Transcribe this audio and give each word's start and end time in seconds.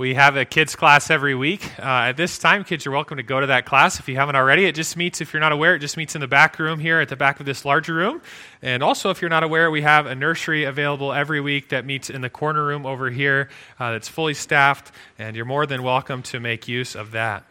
We 0.00 0.14
have 0.14 0.34
a 0.34 0.46
kids 0.46 0.76
class 0.76 1.10
every 1.10 1.34
week. 1.34 1.78
Uh, 1.78 2.08
at 2.08 2.16
this 2.16 2.38
time, 2.38 2.64
kids 2.64 2.86
you're 2.86 2.94
welcome 2.94 3.18
to 3.18 3.22
go 3.22 3.38
to 3.38 3.48
that 3.48 3.66
class 3.66 4.00
if 4.00 4.08
you 4.08 4.16
haven't 4.16 4.34
already. 4.34 4.64
It 4.64 4.74
just 4.74 4.96
meets, 4.96 5.20
if 5.20 5.34
you're 5.34 5.40
not 5.40 5.52
aware, 5.52 5.74
it 5.74 5.80
just 5.80 5.98
meets 5.98 6.14
in 6.14 6.22
the 6.22 6.26
back 6.26 6.58
room 6.58 6.80
here 6.80 7.00
at 7.00 7.10
the 7.10 7.16
back 7.16 7.38
of 7.38 7.44
this 7.44 7.66
larger 7.66 7.92
room. 7.92 8.22
And 8.62 8.82
also, 8.82 9.10
if 9.10 9.20
you're 9.20 9.28
not 9.28 9.42
aware, 9.42 9.70
we 9.70 9.82
have 9.82 10.06
a 10.06 10.14
nursery 10.14 10.64
available 10.64 11.12
every 11.12 11.42
week 11.42 11.68
that 11.68 11.84
meets 11.84 12.08
in 12.08 12.22
the 12.22 12.30
corner 12.30 12.64
room 12.64 12.86
over 12.86 13.10
here 13.10 13.50
uh, 13.78 13.92
that's 13.92 14.08
fully 14.08 14.32
staffed, 14.32 14.90
and 15.18 15.36
you're 15.36 15.44
more 15.44 15.66
than 15.66 15.82
welcome 15.82 16.22
to 16.22 16.40
make 16.40 16.66
use 16.66 16.94
of 16.94 17.10
that. 17.10 17.44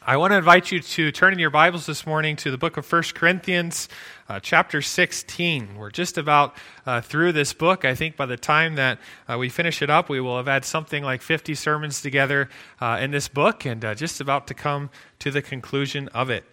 I 0.00 0.16
want 0.16 0.30
to 0.30 0.36
invite 0.36 0.70
you 0.70 0.78
to 0.78 1.10
turn 1.10 1.32
in 1.32 1.40
your 1.40 1.50
Bibles 1.50 1.84
this 1.84 2.06
morning 2.06 2.36
to 2.36 2.52
the 2.52 2.56
book 2.56 2.76
of 2.76 2.90
1 2.90 3.02
Corinthians, 3.14 3.88
uh, 4.28 4.38
chapter 4.40 4.80
16. 4.80 5.76
We're 5.76 5.90
just 5.90 6.16
about 6.16 6.54
uh, 6.86 7.00
through 7.00 7.32
this 7.32 7.52
book. 7.52 7.84
I 7.84 7.96
think 7.96 8.16
by 8.16 8.26
the 8.26 8.36
time 8.36 8.76
that 8.76 9.00
uh, 9.28 9.36
we 9.36 9.48
finish 9.48 9.82
it 9.82 9.90
up, 9.90 10.08
we 10.08 10.20
will 10.20 10.36
have 10.36 10.46
had 10.46 10.64
something 10.64 11.02
like 11.02 11.20
50 11.20 11.54
sermons 11.56 12.00
together 12.00 12.48
uh, 12.80 12.98
in 13.00 13.10
this 13.10 13.26
book 13.26 13.66
and 13.66 13.84
uh, 13.84 13.94
just 13.96 14.20
about 14.20 14.46
to 14.46 14.54
come 14.54 14.88
to 15.18 15.32
the 15.32 15.42
conclusion 15.42 16.08
of 16.14 16.30
it. 16.30 16.44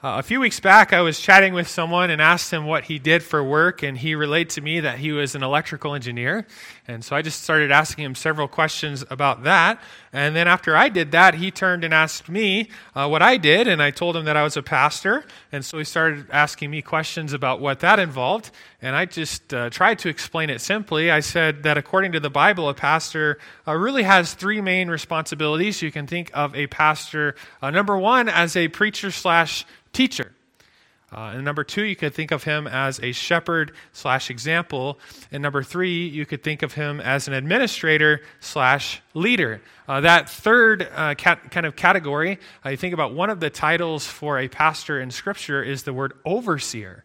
Uh, 0.00 0.14
a 0.16 0.22
few 0.22 0.38
weeks 0.38 0.60
back, 0.60 0.92
I 0.92 1.00
was 1.00 1.18
chatting 1.18 1.54
with 1.54 1.66
someone 1.66 2.08
and 2.08 2.22
asked 2.22 2.52
him 2.52 2.66
what 2.66 2.84
he 2.84 3.00
did 3.00 3.20
for 3.20 3.42
work, 3.42 3.82
and 3.82 3.98
he 3.98 4.14
relayed 4.14 4.48
to 4.50 4.60
me 4.60 4.78
that 4.78 5.00
he 5.00 5.10
was 5.10 5.34
an 5.34 5.42
electrical 5.42 5.92
engineer. 5.92 6.46
And 6.88 7.04
so 7.04 7.14
I 7.14 7.20
just 7.20 7.42
started 7.42 7.70
asking 7.70 8.06
him 8.06 8.14
several 8.14 8.48
questions 8.48 9.04
about 9.10 9.42
that. 9.42 9.78
And 10.10 10.34
then 10.34 10.48
after 10.48 10.74
I 10.74 10.88
did 10.88 11.12
that, 11.12 11.34
he 11.34 11.50
turned 11.50 11.84
and 11.84 11.92
asked 11.92 12.30
me 12.30 12.70
uh, 12.94 13.06
what 13.06 13.20
I 13.20 13.36
did, 13.36 13.68
and 13.68 13.82
I 13.82 13.90
told 13.90 14.16
him 14.16 14.24
that 14.24 14.38
I 14.38 14.42
was 14.42 14.56
a 14.56 14.62
pastor. 14.62 15.26
And 15.52 15.62
so 15.62 15.76
he 15.76 15.84
started 15.84 16.26
asking 16.30 16.70
me 16.70 16.80
questions 16.80 17.34
about 17.34 17.60
what 17.60 17.80
that 17.80 17.98
involved. 17.98 18.52
And 18.80 18.96
I 18.96 19.04
just 19.04 19.52
uh, 19.52 19.68
tried 19.68 19.98
to 19.98 20.08
explain 20.08 20.48
it 20.48 20.62
simply. 20.62 21.10
I 21.10 21.20
said 21.20 21.62
that 21.64 21.76
according 21.76 22.12
to 22.12 22.20
the 22.20 22.30
Bible, 22.30 22.70
a 22.70 22.74
pastor 22.74 23.38
uh, 23.66 23.74
really 23.74 24.04
has 24.04 24.32
three 24.32 24.62
main 24.62 24.88
responsibilities. 24.88 25.82
You 25.82 25.92
can 25.92 26.06
think 26.06 26.30
of 26.32 26.56
a 26.56 26.68
pastor, 26.68 27.34
uh, 27.60 27.70
number 27.70 27.98
one, 27.98 28.30
as 28.30 28.56
a 28.56 28.68
preacher 28.68 29.10
slash 29.10 29.66
teacher. 29.92 30.32
Uh, 31.10 31.32
and 31.34 31.44
number 31.44 31.64
two, 31.64 31.84
you 31.84 31.96
could 31.96 32.12
think 32.12 32.30
of 32.30 32.44
him 32.44 32.66
as 32.66 33.00
a 33.00 33.12
shepherd 33.12 33.72
slash 33.92 34.28
example. 34.30 34.98
And 35.32 35.42
number 35.42 35.62
three, 35.62 36.06
you 36.06 36.26
could 36.26 36.42
think 36.42 36.62
of 36.62 36.74
him 36.74 37.00
as 37.00 37.28
an 37.28 37.34
administrator 37.34 38.20
slash 38.40 39.00
leader. 39.14 39.62
Uh, 39.88 40.02
that 40.02 40.28
third 40.28 40.86
uh, 40.94 41.14
cat, 41.14 41.50
kind 41.50 41.64
of 41.64 41.76
category, 41.76 42.38
I 42.62 42.76
think 42.76 42.92
about 42.92 43.14
one 43.14 43.30
of 43.30 43.40
the 43.40 43.48
titles 43.48 44.06
for 44.06 44.38
a 44.38 44.48
pastor 44.48 45.00
in 45.00 45.10
Scripture 45.10 45.62
is 45.62 45.84
the 45.84 45.94
word 45.94 46.12
overseer, 46.26 47.04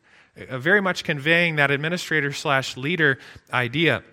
uh, 0.50 0.58
very 0.58 0.82
much 0.82 1.06
conveying 1.06 1.56
that 1.56 1.72
administrator 1.72 2.34
slash 2.34 2.76
leader 2.76 3.20
idea. 3.54 4.04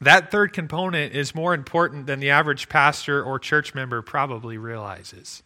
That 0.00 0.30
third 0.30 0.54
component 0.54 1.14
is 1.14 1.34
more 1.34 1.52
important 1.52 2.06
than 2.06 2.20
the 2.20 2.30
average 2.30 2.70
pastor 2.70 3.22
or 3.22 3.38
church 3.38 3.74
member 3.74 4.00
probably 4.02 4.56
realizes. 4.56 5.42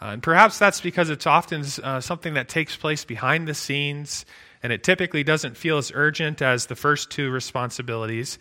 Uh, 0.00 0.06
and 0.06 0.22
perhaps 0.22 0.58
that's 0.58 0.80
because 0.80 1.10
it's 1.10 1.26
often 1.26 1.64
uh, 1.82 2.00
something 2.00 2.34
that 2.34 2.48
takes 2.48 2.76
place 2.76 3.04
behind 3.04 3.46
the 3.46 3.54
scenes, 3.54 4.24
and 4.62 4.72
it 4.72 4.82
typically 4.82 5.22
doesn't 5.22 5.56
feel 5.56 5.76
as 5.78 5.92
urgent 5.94 6.40
as 6.40 6.66
the 6.66 6.76
first 6.76 7.10
two 7.10 7.30
responsibilities. 7.30 8.38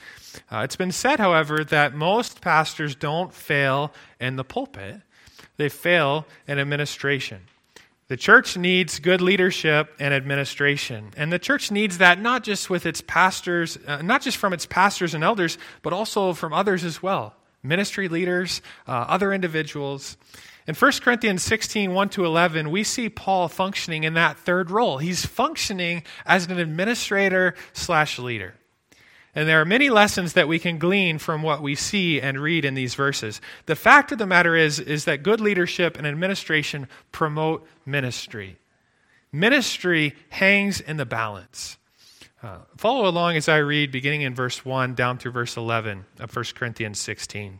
Uh, 0.51 0.59
it's 0.59 0.75
been 0.75 0.91
said, 0.91 1.19
however, 1.19 1.63
that 1.65 1.93
most 1.93 2.41
pastors 2.41 2.95
don't 2.95 3.33
fail 3.33 3.93
in 4.19 4.35
the 4.37 4.43
pulpit, 4.43 5.01
they 5.57 5.69
fail 5.69 6.25
in 6.47 6.59
administration. 6.59 7.41
The 8.07 8.17
church 8.17 8.57
needs 8.57 8.97
good 8.97 9.21
leadership 9.21 9.93
and 9.99 10.15
administration. 10.15 11.11
And 11.15 11.31
the 11.31 11.37
church 11.37 11.69
needs 11.69 11.99
that 11.99 12.19
not 12.19 12.43
just 12.43 12.67
with 12.67 12.87
its 12.87 13.01
pastors, 13.01 13.77
uh, 13.85 14.01
not 14.01 14.23
just 14.23 14.37
from 14.37 14.51
its 14.51 14.65
pastors 14.65 15.13
and 15.13 15.23
elders, 15.23 15.59
but 15.83 15.93
also 15.93 16.33
from 16.33 16.51
others 16.51 16.83
as 16.83 17.03
well 17.03 17.35
ministry 17.61 18.07
leaders, 18.07 18.61
uh, 18.87 18.91
other 18.91 19.33
individuals. 19.33 20.17
In 20.69 20.75
1 20.75 20.91
Corinthians 21.01 21.41
16, 21.41 21.95
1 21.95 22.09
to 22.09 22.25
11, 22.25 22.69
we 22.69 22.83
see 22.83 23.09
Paul 23.09 23.47
functioning 23.47 24.03
in 24.03 24.13
that 24.13 24.37
third 24.37 24.69
role. 24.69 24.99
He's 24.99 25.25
functioning 25.25 26.03
as 26.27 26.45
an 26.45 26.59
administrator 26.59 27.55
slash 27.73 28.19
leader. 28.19 28.53
And 29.33 29.49
there 29.49 29.59
are 29.59 29.65
many 29.65 29.89
lessons 29.89 30.33
that 30.33 30.47
we 30.47 30.59
can 30.59 30.77
glean 30.77 31.17
from 31.17 31.41
what 31.41 31.63
we 31.63 31.73
see 31.73 32.21
and 32.21 32.39
read 32.39 32.65
in 32.65 32.75
these 32.75 32.93
verses. 32.93 33.41
The 33.65 33.75
fact 33.75 34.11
of 34.11 34.19
the 34.19 34.27
matter 34.27 34.55
is, 34.55 34.79
is 34.79 35.05
that 35.05 35.23
good 35.23 35.41
leadership 35.41 35.97
and 35.97 36.05
administration 36.05 36.87
promote 37.11 37.67
ministry. 37.83 38.59
Ministry 39.31 40.15
hangs 40.29 40.81
in 40.81 40.97
the 40.97 41.05
balance. 41.05 41.79
Uh, 42.43 42.59
follow 42.77 43.09
along 43.09 43.37
as 43.37 43.49
I 43.49 43.57
read, 43.57 43.91
beginning 43.91 44.21
in 44.21 44.35
verse 44.35 44.63
1 44.63 44.93
down 44.93 45.17
through 45.17 45.31
verse 45.31 45.57
11 45.57 46.05
of 46.19 46.35
1 46.35 46.45
Corinthians 46.53 46.99
16. 46.99 47.59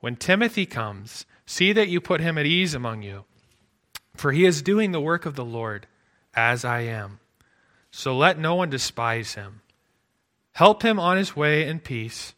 When 0.00 0.16
Timothy 0.16 0.66
comes, 0.66 1.26
See 1.50 1.72
that 1.72 1.88
you 1.88 2.00
put 2.00 2.20
him 2.20 2.38
at 2.38 2.46
ease 2.46 2.74
among 2.74 3.02
you, 3.02 3.24
for 4.14 4.30
he 4.30 4.44
is 4.44 4.62
doing 4.62 4.92
the 4.92 5.00
work 5.00 5.26
of 5.26 5.34
the 5.34 5.44
Lord, 5.44 5.88
as 6.32 6.64
I 6.64 6.82
am. 6.82 7.18
So 7.90 8.16
let 8.16 8.38
no 8.38 8.54
one 8.54 8.70
despise 8.70 9.34
him. 9.34 9.60
Help 10.52 10.84
him 10.84 11.00
on 11.00 11.16
his 11.16 11.34
way 11.34 11.66
in 11.66 11.80
peace, 11.80 12.34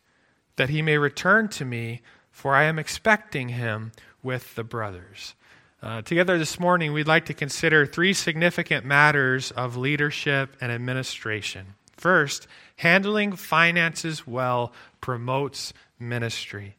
that 0.56 0.70
he 0.70 0.80
may 0.80 0.96
return 0.96 1.48
to 1.48 1.66
me, 1.66 2.00
for 2.30 2.54
I 2.54 2.64
am 2.64 2.78
expecting 2.78 3.50
him 3.50 3.92
with 4.22 4.54
the 4.54 4.64
brothers. 4.64 5.34
Uh, 5.82 6.00
together 6.00 6.38
this 6.38 6.58
morning, 6.58 6.94
we'd 6.94 7.06
like 7.06 7.26
to 7.26 7.34
consider 7.34 7.84
three 7.84 8.14
significant 8.14 8.86
matters 8.86 9.50
of 9.50 9.76
leadership 9.76 10.56
and 10.58 10.72
administration. 10.72 11.74
First, 11.98 12.46
handling 12.76 13.32
finances 13.32 14.26
well 14.26 14.72
promotes 15.02 15.74
ministry. 15.98 16.76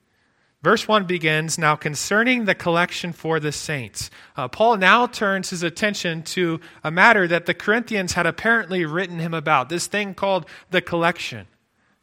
Verse 0.63 0.87
1 0.87 1.03
begins 1.03 1.57
Now 1.57 1.75
concerning 1.75 2.45
the 2.45 2.55
collection 2.55 3.11
for 3.11 3.39
the 3.39 3.51
saints. 3.51 4.09
Uh, 4.37 4.47
Paul 4.47 4.77
now 4.77 5.05
turns 5.05 5.49
his 5.49 5.61
attention 5.61 6.23
to 6.23 6.61
a 6.83 6.89
matter 6.89 7.27
that 7.27 7.45
the 7.45 7.53
Corinthians 7.53 8.13
had 8.13 8.25
apparently 8.25 8.85
written 8.85 9.19
him 9.19 9.33
about 9.33 9.67
this 9.67 9.87
thing 9.87 10.13
called 10.13 10.45
the 10.71 10.81
collection. 10.81 11.47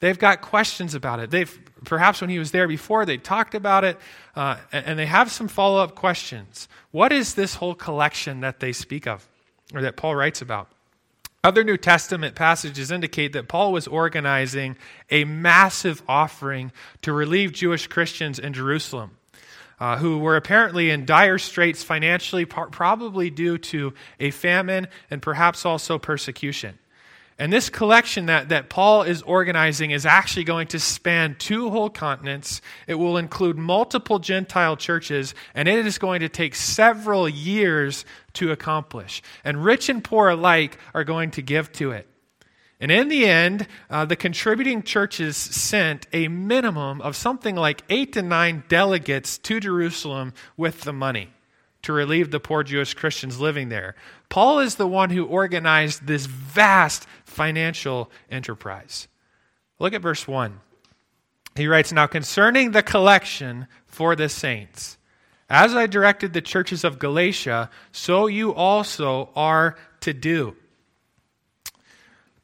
They've 0.00 0.18
got 0.18 0.42
questions 0.42 0.94
about 0.94 1.20
it. 1.20 1.30
They've, 1.30 1.58
perhaps 1.84 2.20
when 2.20 2.30
he 2.30 2.38
was 2.38 2.52
there 2.52 2.68
before, 2.68 3.06
they 3.06 3.16
talked 3.16 3.54
about 3.54 3.84
it, 3.84 3.98
uh, 4.34 4.56
and 4.72 4.98
they 4.98 5.06
have 5.06 5.30
some 5.30 5.48
follow 5.48 5.82
up 5.82 5.94
questions. 5.94 6.68
What 6.90 7.12
is 7.12 7.34
this 7.34 7.54
whole 7.56 7.74
collection 7.74 8.40
that 8.40 8.60
they 8.60 8.72
speak 8.72 9.06
of, 9.06 9.26
or 9.74 9.82
that 9.82 9.96
Paul 9.96 10.16
writes 10.16 10.40
about? 10.40 10.68
Other 11.42 11.64
New 11.64 11.78
Testament 11.78 12.34
passages 12.34 12.90
indicate 12.90 13.32
that 13.32 13.48
Paul 13.48 13.72
was 13.72 13.86
organizing 13.86 14.76
a 15.10 15.24
massive 15.24 16.02
offering 16.06 16.70
to 17.00 17.14
relieve 17.14 17.52
Jewish 17.52 17.86
Christians 17.86 18.38
in 18.38 18.52
Jerusalem. 18.52 19.12
Uh, 19.78 19.96
who 19.96 20.18
were 20.18 20.36
apparently 20.36 20.90
in 20.90 21.06
dire 21.06 21.38
straits 21.38 21.82
financially, 21.82 22.44
probably 22.44 23.30
due 23.30 23.56
to 23.56 23.94
a 24.18 24.30
famine 24.30 24.86
and 25.10 25.22
perhaps 25.22 25.64
also 25.64 25.98
persecution. 25.98 26.78
And 27.40 27.50
this 27.50 27.70
collection 27.70 28.26
that, 28.26 28.50
that 28.50 28.68
Paul 28.68 29.02
is 29.02 29.22
organizing 29.22 29.92
is 29.92 30.04
actually 30.04 30.44
going 30.44 30.66
to 30.68 30.78
span 30.78 31.36
two 31.38 31.70
whole 31.70 31.88
continents. 31.88 32.60
It 32.86 32.96
will 32.96 33.16
include 33.16 33.56
multiple 33.56 34.18
Gentile 34.18 34.76
churches, 34.76 35.34
and 35.54 35.66
it 35.66 35.86
is 35.86 35.96
going 35.96 36.20
to 36.20 36.28
take 36.28 36.54
several 36.54 37.26
years 37.26 38.04
to 38.34 38.52
accomplish. 38.52 39.22
And 39.42 39.64
rich 39.64 39.88
and 39.88 40.04
poor 40.04 40.28
alike 40.28 40.76
are 40.92 41.02
going 41.02 41.30
to 41.30 41.40
give 41.40 41.72
to 41.72 41.92
it. 41.92 42.06
And 42.78 42.92
in 42.92 43.08
the 43.08 43.24
end, 43.24 43.66
uh, 43.88 44.04
the 44.04 44.16
contributing 44.16 44.82
churches 44.82 45.38
sent 45.38 46.06
a 46.12 46.28
minimum 46.28 47.00
of 47.00 47.16
something 47.16 47.56
like 47.56 47.84
eight 47.88 48.12
to 48.12 48.22
nine 48.22 48.64
delegates 48.68 49.38
to 49.38 49.60
Jerusalem 49.60 50.34
with 50.58 50.82
the 50.82 50.92
money 50.92 51.30
to 51.82 51.92
relieve 51.92 52.30
the 52.30 52.40
poor 52.40 52.62
Jewish 52.62 52.94
Christians 52.94 53.40
living 53.40 53.68
there. 53.68 53.94
Paul 54.28 54.60
is 54.60 54.74
the 54.76 54.86
one 54.86 55.10
who 55.10 55.24
organized 55.24 56.06
this 56.06 56.26
vast 56.26 57.06
financial 57.24 58.10
enterprise. 58.30 59.08
Look 59.78 59.94
at 59.94 60.02
verse 60.02 60.28
1. 60.28 60.60
He 61.56 61.66
writes 61.66 61.92
Now 61.92 62.06
concerning 62.06 62.70
the 62.70 62.82
collection 62.82 63.66
for 63.86 64.14
the 64.14 64.28
saints, 64.28 64.98
as 65.48 65.74
I 65.74 65.86
directed 65.86 66.32
the 66.32 66.42
churches 66.42 66.84
of 66.84 66.98
Galatia, 66.98 67.70
so 67.90 68.26
you 68.26 68.54
also 68.54 69.30
are 69.34 69.76
to 70.00 70.12
do. 70.12 70.56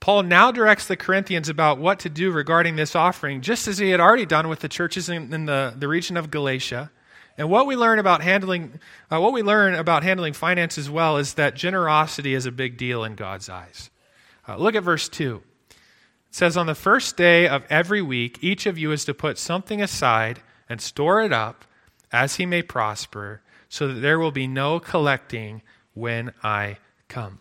Paul 0.01 0.25
now 0.25 0.53
directs 0.53 0.87
the 0.87 0.97
Corinthians 0.97 1.49
about 1.49 1.79
what 1.79 1.99
to 2.01 2.09
do 2.09 2.31
regarding 2.31 2.77
this 2.77 2.95
offering, 2.95 3.41
just 3.41 3.67
as 3.67 3.79
he 3.79 3.91
had 3.91 4.01
already 4.01 4.27
done 4.27 4.49
with 4.49 4.61
the 4.61 4.69
churches 4.69 5.09
in, 5.09 5.33
in 5.33 5.47
the, 5.47 5.75
the 5.77 5.89
region 5.89 6.17
of 6.17 6.31
Galatia. 6.31 6.91
And 7.39 7.51
what 7.51 7.67
we 7.67 7.77
learn 7.77 7.99
about 7.99 8.23
handling, 8.23 8.81
uh, 9.11 9.21
what 9.21 9.33
we 9.33 9.43
learn 9.43 9.75
about 9.75 10.03
handling 10.03 10.33
finance 10.33 10.79
as 10.79 10.89
well 10.89 11.19
is 11.19 11.35
that 11.35 11.55
generosity 11.55 12.35
is 12.35 12.47
a 12.47 12.53
big 12.53 12.77
deal 12.77 13.05
in 13.05 13.15
God's 13.15 13.49
eyes. 13.49 13.91
Uh, 14.49 14.57
look 14.57 14.75
at 14.75 14.83
verse 14.83 15.09
two. 15.09 15.43
It 15.71 16.35
says, 16.35 16.57
"On 16.57 16.67
the 16.67 16.75
first 16.75 17.17
day 17.17 17.47
of 17.47 17.65
every 17.69 18.01
week, 18.03 18.39
each 18.41 18.67
of 18.67 18.79
you 18.79 18.93
is 18.93 19.05
to 19.05 19.15
put 19.15 19.39
something 19.39 19.83
aside 19.83 20.41
and 20.69 20.81
store 20.81 21.21
it 21.21 21.33
up, 21.33 21.65
as 22.13 22.37
he 22.37 22.47
may 22.47 22.63
prosper, 22.63 23.43
so 23.69 23.89
that 23.89 24.01
there 24.01 24.19
will 24.19 24.31
be 24.31 24.47
no 24.47 24.81
collecting 24.81 25.63
when 25.95 26.33
I 26.43 26.79
come." 27.09 27.41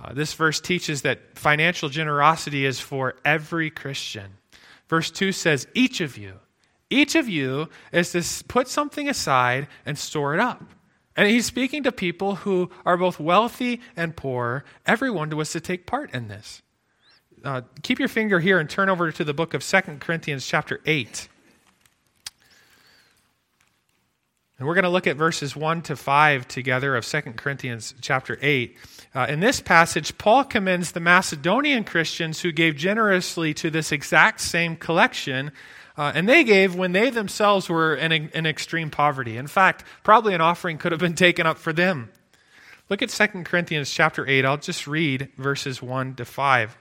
Uh, 0.00 0.12
this 0.12 0.34
verse 0.34 0.60
teaches 0.60 1.02
that 1.02 1.38
financial 1.38 1.88
generosity 1.88 2.66
is 2.66 2.80
for 2.80 3.14
every 3.24 3.70
Christian. 3.70 4.36
Verse 4.88 5.10
2 5.10 5.32
says, 5.32 5.66
Each 5.74 6.00
of 6.00 6.16
you, 6.18 6.34
each 6.90 7.14
of 7.14 7.28
you 7.28 7.68
is 7.92 8.12
to 8.12 8.44
put 8.44 8.68
something 8.68 9.08
aside 9.08 9.66
and 9.84 9.98
store 9.98 10.34
it 10.34 10.40
up. 10.40 10.62
And 11.16 11.28
he's 11.28 11.46
speaking 11.46 11.82
to 11.84 11.92
people 11.92 12.36
who 12.36 12.70
are 12.84 12.96
both 12.96 13.18
wealthy 13.18 13.80
and 13.96 14.14
poor. 14.14 14.64
Everyone 14.84 15.30
was 15.30 15.50
to 15.52 15.60
take 15.60 15.86
part 15.86 16.12
in 16.14 16.28
this. 16.28 16.62
Uh, 17.42 17.62
keep 17.82 17.98
your 17.98 18.08
finger 18.08 18.40
here 18.40 18.58
and 18.58 18.68
turn 18.68 18.88
over 18.88 19.10
to 19.10 19.24
the 19.24 19.34
book 19.34 19.54
of 19.54 19.62
Second 19.62 20.00
Corinthians, 20.00 20.46
chapter 20.46 20.80
8. 20.84 21.28
And 24.58 24.66
we're 24.66 24.74
going 24.74 24.84
to 24.84 24.90
look 24.90 25.06
at 25.06 25.16
verses 25.16 25.54
1 25.54 25.82
to 25.82 25.96
5 25.96 26.48
together 26.48 26.96
of 26.96 27.04
2 27.04 27.20
Corinthians 27.36 27.94
chapter 28.00 28.38
8. 28.40 28.76
Uh, 29.14 29.26
in 29.28 29.40
this 29.40 29.60
passage, 29.60 30.16
Paul 30.16 30.44
commends 30.44 30.92
the 30.92 31.00
Macedonian 31.00 31.84
Christians 31.84 32.40
who 32.40 32.52
gave 32.52 32.74
generously 32.76 33.52
to 33.54 33.70
this 33.70 33.92
exact 33.92 34.40
same 34.40 34.76
collection. 34.76 35.52
Uh, 35.96 36.12
and 36.14 36.28
they 36.28 36.44
gave 36.44 36.74
when 36.74 36.92
they 36.92 37.08
themselves 37.10 37.68
were 37.68 37.94
in, 37.94 38.12
in 38.12 38.46
extreme 38.46 38.90
poverty. 38.90 39.36
In 39.36 39.46
fact, 39.46 39.84
probably 40.04 40.34
an 40.34 40.40
offering 40.40 40.76
could 40.76 40.92
have 40.92 41.00
been 41.00 41.14
taken 41.14 41.46
up 41.46 41.56
for 41.56 41.72
them. 41.72 42.10
Look 42.88 43.02
at 43.02 43.08
2 43.08 43.26
Corinthians 43.44 43.90
chapter 43.90 44.26
8. 44.26 44.44
I'll 44.44 44.58
just 44.58 44.86
read 44.86 45.28
verses 45.36 45.80
1 45.80 46.16
to 46.16 46.24
5. 46.24 46.76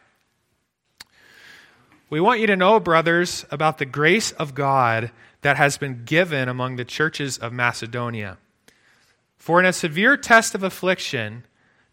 We 2.10 2.22
want 2.22 2.40
you 2.40 2.48
to 2.48 2.56
know, 2.56 2.80
brothers, 2.80 3.46
about 3.50 3.78
the 3.78 3.86
grace 3.86 4.32
of 4.34 4.54
God 4.54 5.12
that 5.42 5.58
has 5.58 5.78
been 5.78 6.04
given 6.06 6.48
among 6.48 6.76
the 6.76 6.86
churches 6.86 7.38
of 7.38 7.54
Macedonia. 7.54 8.38
For 9.38 9.60
in 9.60 9.66
a 9.66 9.74
severe 9.74 10.18
test 10.18 10.54
of 10.54 10.64
affliction, 10.64 11.46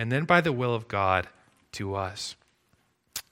and 0.00 0.10
then 0.10 0.24
by 0.24 0.40
the 0.40 0.52
will 0.52 0.74
of 0.74 0.88
God 0.88 1.28
to 1.72 1.94
us. 1.94 2.34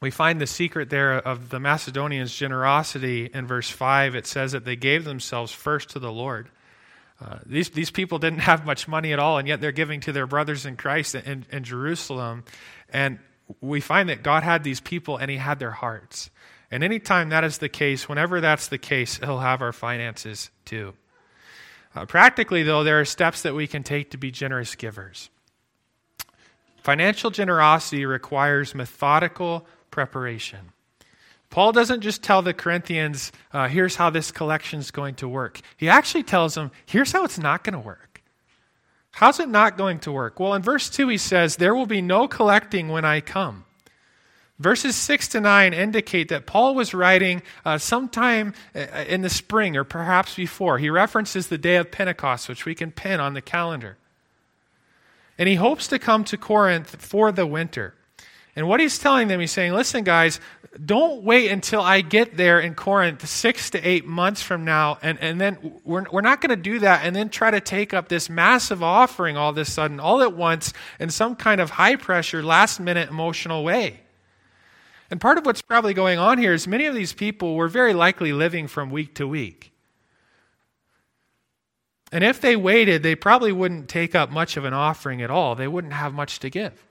We 0.03 0.11
find 0.11 0.39
the 0.39 0.47
secret 0.47 0.91
there 0.91 1.15
of 1.15 1.49
the 1.49 1.59
Macedonians' 1.59 2.35
generosity 2.35 3.31
in 3.33 3.47
verse 3.47 3.71
5. 3.71 4.15
It 4.15 4.27
says 4.27 4.53
that 4.53 4.67
they 4.67 4.77
gave 4.77 5.05
themselves 5.05 5.51
first 5.51 5.89
to 5.91 5.99
the 5.99 6.13
Lord. 6.13 6.51
Uh, 7.25 7.39
these, 7.47 7.71
these 7.71 7.91
people 7.91 8.19
didn't 8.19 8.41
have 8.41 8.67
much 8.67 8.87
money 8.87 9.15
at 9.15 9.19
all, 9.19 9.39
and 9.39 9.49
yet 9.49 9.63
they're 9.63 9.73
giving 9.73 10.01
to 10.01 10.13
their 10.13 10.27
brothers 10.27 10.67
in 10.67 10.77
Christ 10.77 11.15
in, 11.15 11.47
in 11.51 11.65
Jerusalem. 11.65 12.45
And 12.91 13.19
we 13.63 13.81
find 13.81 14.11
that 14.11 14.23
God 14.23 14.43
had 14.43 14.63
these 14.63 14.81
people 14.81 15.17
and 15.17 15.31
He 15.31 15.39
had 15.39 15.59
their 15.59 15.71
hearts. 15.71 16.29
And 16.71 16.85
anytime 16.85 17.31
that 17.31 17.45
is 17.45 17.59
the 17.59 17.71
case, 17.71 18.11
whenever 18.11 18.43
that's 18.43 18.69
the 18.69 18.77
case, 18.77 19.17
He'll 19.17 19.39
have 19.39 19.63
our 19.63 19.73
finances 19.73 20.51
too. 20.67 20.93
Uh, 21.95 22.05
practically, 22.05 22.63
though, 22.63 22.85
there 22.85 23.01
are 23.01 23.07
steps 23.07 23.41
that 23.41 23.55
we 23.55 23.67
can 23.67 23.83
take 23.83 24.11
to 24.11 24.19
be 24.19 24.31
generous 24.31 24.75
givers. 24.75 25.31
Financial 26.83 27.31
generosity 27.31 28.07
requires 28.07 28.75
methodical 28.75 29.67
preparation. 29.91 30.73
Paul 31.51 31.73
doesn't 31.73 32.03
just 32.03 32.23
tell 32.23 32.43
the 32.43 32.53
Corinthians, 32.53 33.33
uh, 33.53 33.69
here's 33.69 33.97
how 33.97 34.11
this 34.11 34.31
collection 34.31 34.81
is 34.81 34.91
going 34.91 35.15
to 35.17 35.29
work. 35.29 35.61
He 35.77 35.89
actually 35.89 36.23
tells 36.23 36.55
them, 36.55 36.71
here's 36.85 37.13
how 37.13 37.25
it's 37.25 37.39
not 37.39 37.65
going 37.65 37.73
to 37.73 37.79
work. 37.79 38.23
How's 39.13 39.41
it 39.41 39.49
not 39.49 39.77
going 39.77 39.99
to 40.01 40.13
work? 40.13 40.39
Well, 40.39 40.55
in 40.55 40.63
verse 40.63 40.91
2, 40.91 41.09
he 41.09 41.19
says, 41.19 41.57
There 41.57 41.75
will 41.75 41.87
be 41.87 42.03
no 42.03 42.29
collecting 42.29 42.89
when 42.89 43.05
I 43.05 43.21
come. 43.21 43.65
Verses 44.59 44.97
6 44.97 45.29
to 45.29 45.41
9 45.41 45.73
indicate 45.73 46.29
that 46.29 46.47
Paul 46.47 46.75
was 46.75 46.93
writing 46.93 47.43
uh, 47.65 47.79
sometime 47.79 48.55
uh, 48.75 48.81
in 49.09 49.23
the 49.23 49.31
spring 49.31 49.77
or 49.77 49.85
perhaps 49.85 50.35
before. 50.35 50.79
He 50.79 50.91
references 50.91 51.47
the 51.47 51.59
day 51.59 51.77
of 51.77 51.91
Pentecost, 51.91 52.49
which 52.49 52.65
we 52.65 52.75
can 52.75 52.91
pin 52.91 53.21
on 53.21 53.35
the 53.35 53.41
calendar. 53.41 53.97
And 55.39 55.49
he 55.49 55.55
hopes 55.55 55.87
to 55.89 55.99
come 55.99 56.25
to 56.25 56.37
Corinth 56.37 56.97
for 57.01 57.31
the 57.31 57.47
winter. 57.47 57.95
And 58.57 58.67
what 58.67 58.81
he's 58.81 58.99
telling 58.99 59.29
them, 59.29 59.39
he's 59.39 59.53
saying, 59.53 59.73
listen, 59.73 60.03
guys, 60.03 60.41
don't 60.85 61.23
wait 61.23 61.49
until 61.51 61.81
I 61.81 62.01
get 62.01 62.37
there 62.37 62.59
in 62.59 62.75
Corinth 62.75 63.27
six 63.29 63.71
to 63.71 63.81
eight 63.81 64.05
months 64.05 64.43
from 64.43 64.65
now. 64.65 64.99
And, 65.01 65.17
and 65.21 65.41
then 65.41 65.81
we're, 65.85 66.07
we're 66.11 66.23
not 66.23 66.41
going 66.41 66.51
to 66.51 66.61
do 66.61 66.81
that 66.81 67.05
and 67.05 67.15
then 67.15 67.29
try 67.29 67.53
to 67.53 67.61
take 67.61 67.95
up 67.95 68.09
this 68.09 68.29
massive 68.29 68.83
offering 68.83 69.37
all 69.37 69.51
of 69.51 69.59
a 69.59 69.65
sudden, 69.65 70.01
all 70.01 70.23
at 70.23 70.35
once, 70.35 70.73
in 70.99 71.11
some 71.11 71.37
kind 71.37 71.61
of 71.61 71.71
high 71.71 71.95
pressure, 71.95 72.43
last 72.43 72.81
minute 72.81 73.09
emotional 73.09 73.63
way. 73.63 74.01
And 75.09 75.21
part 75.21 75.39
of 75.39 75.47
what's 75.47 75.63
probably 75.63 75.95
going 75.95 76.19
on 76.19 76.39
here 76.39 76.53
is 76.53 76.67
many 76.67 76.87
of 76.87 76.97
these 76.97 77.13
people 77.13 77.55
were 77.55 77.69
very 77.69 77.95
likely 77.95 78.33
living 78.33 78.67
from 78.67 78.91
week 78.91 79.15
to 79.15 79.29
week. 79.29 79.73
And 82.11 82.25
if 82.25 82.41
they 82.41 82.57
waited, 82.57 83.03
they 83.03 83.15
probably 83.15 83.53
wouldn't 83.53 83.89
take 83.89 84.15
up 84.15 84.31
much 84.31 84.57
of 84.57 84.65
an 84.65 84.73
offering 84.73 85.21
at 85.23 85.31
all. 85.31 85.55
They 85.55 85.69
wouldn't 85.69 85.93
have 85.93 86.15
much 86.15 86.39
to 86.41 86.51
give. 86.51 86.85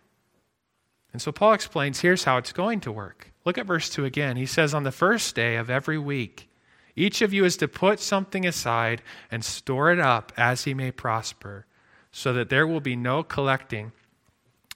And 1.12 1.22
so 1.22 1.32
Paul 1.32 1.54
explains 1.54 2.02
here's 2.02 2.26
how 2.26 2.38
it's 2.38 2.54
going 2.54 2.82
to 2.82 2.92
work. 2.92 3.32
Look 3.46 3.58
at 3.58 3.66
verse 3.66 3.90
2 3.90 4.06
again. 4.06 4.38
He 4.38 4.46
says, 4.46 4.74
On 4.74 4.84
the 4.84 4.92
first 4.92 5.36
day 5.36 5.56
of 5.56 5.70
every 5.70 5.98
week, 5.98 6.50
each 6.96 7.22
of 7.22 7.34
you 7.34 7.46
is 7.46 7.58
to 7.58 7.68
put 7.68 8.00
something 8.00 8.46
aside 8.46 9.02
and 9.32 9.44
store 9.44 9.92
it 9.92 10.00
up 10.00 10.32
as 10.38 10.66
he 10.66 10.74
may 10.74 10.92
prosper, 10.92 11.66
so 12.12 12.34
that 12.34 12.50
there 12.50 12.68
will 12.68 12.82
be 12.82 12.96
no 12.96 13.24
collecting 13.24 13.92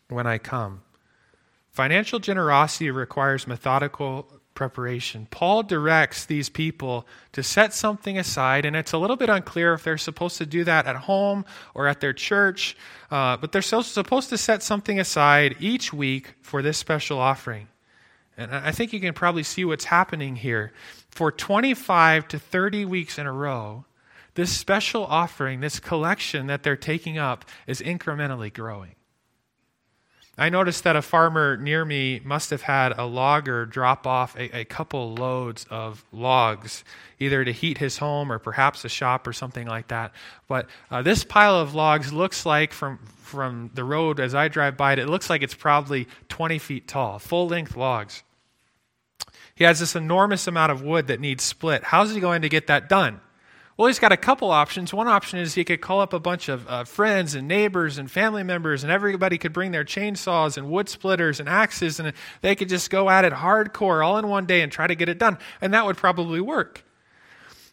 when 0.07 0.25
I 0.25 0.38
come. 0.38 0.81
Financial 1.71 2.19
generosity 2.19 2.91
requires 2.91 3.48
methodical 3.48 4.40
preparation. 4.53 5.27
Paul 5.31 5.63
directs 5.63 6.25
these 6.25 6.50
people 6.50 7.08
to 7.31 7.43
set 7.43 7.74
something 7.74 8.17
aside, 8.17 8.65
and 8.65 8.75
it's 8.75 8.93
a 8.93 8.98
little 8.98 9.15
bit 9.15 9.29
unclear 9.29 9.74
if 9.74 9.84
they're 9.84 9.98
supposed 9.98 10.38
to 10.38 10.46
do 10.46 10.63
that 10.63 10.86
at 10.86 10.96
home 10.96 11.46
or 11.74 11.88
at 11.88 12.00
their 12.01 12.13
church, 12.13 12.75
uh, 13.10 13.38
but 13.38 13.51
they're 13.51 13.62
supposed 13.62 14.29
to 14.29 14.38
set 14.38 14.63
something 14.63 15.00
aside 15.00 15.55
each 15.60 15.93
week 15.93 16.34
for 16.41 16.62
this 16.62 16.77
special 16.77 17.17
offering. 17.20 17.67
And 18.38 18.53
I 18.53 18.72
think 18.72 18.93
you 18.93 19.00
can 19.00 19.13
probably 19.13 19.43
see 19.43 19.65
what's 19.65 19.86
happening 19.86 20.36
here. 20.36 20.72
For 21.10 21.31
25 21.31 22.27
to 22.29 22.39
30 22.39 22.86
weeks 22.86 23.17
in 23.17 23.27
a 23.27 23.34
row, 23.34 23.86
this 24.36 24.51
special 24.51 25.05
offering, 25.05 25.60
this 25.60 25.79
collection 25.79 26.48
that 26.48 26.63
they're 26.63 26.77
taking 26.77 27.17
up, 27.17 27.46
is 27.67 27.81
incrementally 27.81 28.53
growing. 28.53 28.96
I 30.38 30.50
noticed 30.50 30.86
that 30.86 30.96
a 30.96 31.02
farmer 31.02 31.58
near 31.58 31.84
me 31.84 32.22
must 32.24 32.52
have 32.52 32.62
had 32.62 32.98
a 32.98 33.06
logger 33.06 33.66
drop 33.66 34.08
off 34.08 34.36
a, 34.38 34.60
a, 34.60 34.66
couple 34.66 35.14
loads 35.14 35.66
of 35.70 36.06
logs, 36.14 36.86
either 37.20 37.44
to 37.44 37.52
heat 37.52 37.78
his 37.78 37.98
home 37.98 38.32
or 38.32 38.40
perhaps 38.40 38.86
a 38.86 38.90
shop 38.90 39.28
or 39.28 39.34
something 39.34 39.68
like 39.68 39.90
that. 39.90 40.14
But 40.48 40.68
uh, 40.90 41.02
this 41.02 41.26
pile 41.26 41.58
of 41.58 41.76
logs 41.76 42.14
looks 42.14 42.46
like, 42.46 42.72
from, 42.72 43.00
from 43.18 43.72
the 43.74 43.84
road 43.84 44.22
as 44.22 44.34
I 44.34 44.48
drive 44.48 44.78
by 44.78 44.94
it, 44.94 45.00
it 45.00 45.08
looks 45.08 45.30
like 45.30 45.44
it's 45.44 45.54
probably 45.54 46.08
20 46.30 46.60
feet 46.60 46.88
tall, 46.88 47.20
full 47.20 47.48
length 47.48 47.76
logs. 47.76 48.24
He 49.54 49.66
has 49.66 49.80
this 49.80 49.96
enormous 49.96 50.48
amount 50.48 50.72
of 50.72 50.82
wood 50.82 51.08
that 51.08 51.20
needs 51.20 51.44
split. 51.44 51.84
How's 51.84 52.14
he 52.14 52.22
going 52.22 52.44
to 52.44 52.50
get 52.50 52.68
that 52.68 52.88
done? 52.88 53.20
Well, 53.82 53.88
he's 53.88 53.98
got 53.98 54.12
a 54.12 54.18
couple 54.18 54.52
options. 54.52 54.94
One 54.94 55.08
option 55.08 55.40
is 55.40 55.56
he 55.56 55.64
could 55.64 55.82
call 55.82 56.02
up 56.02 56.14
a 56.14 56.20
bunch 56.20 56.50
of 56.50 56.68
uh, 56.68 56.84
friends 56.84 57.34
and 57.34 57.48
neighbors 57.48 57.98
and 57.98 58.12
family 58.12 58.44
members, 58.44 58.84
and 58.84 58.92
everybody 58.92 59.40
could 59.40 59.54
bring 59.54 59.72
their 59.72 59.84
chainsaws 59.84 60.56
and 60.56 60.70
wood 60.70 60.88
splitters 60.88 61.40
and 61.40 61.50
axes, 61.50 62.00
and 62.00 62.14
they 62.42 62.54
could 62.54 62.70
just 62.70 62.92
go 62.92 63.10
at 63.10 63.26
it 63.26 63.34
hardcore 63.34 64.06
all 64.06 64.20
in 64.20 64.28
one 64.28 64.46
day 64.46 64.62
and 64.62 64.72
try 64.72 64.86
to 64.86 64.94
get 64.94 65.10
it 65.10 65.18
done. 65.18 65.40
And 65.62 65.74
that 65.74 65.84
would 65.88 65.98
probably 65.98 66.40
work. 66.40 66.84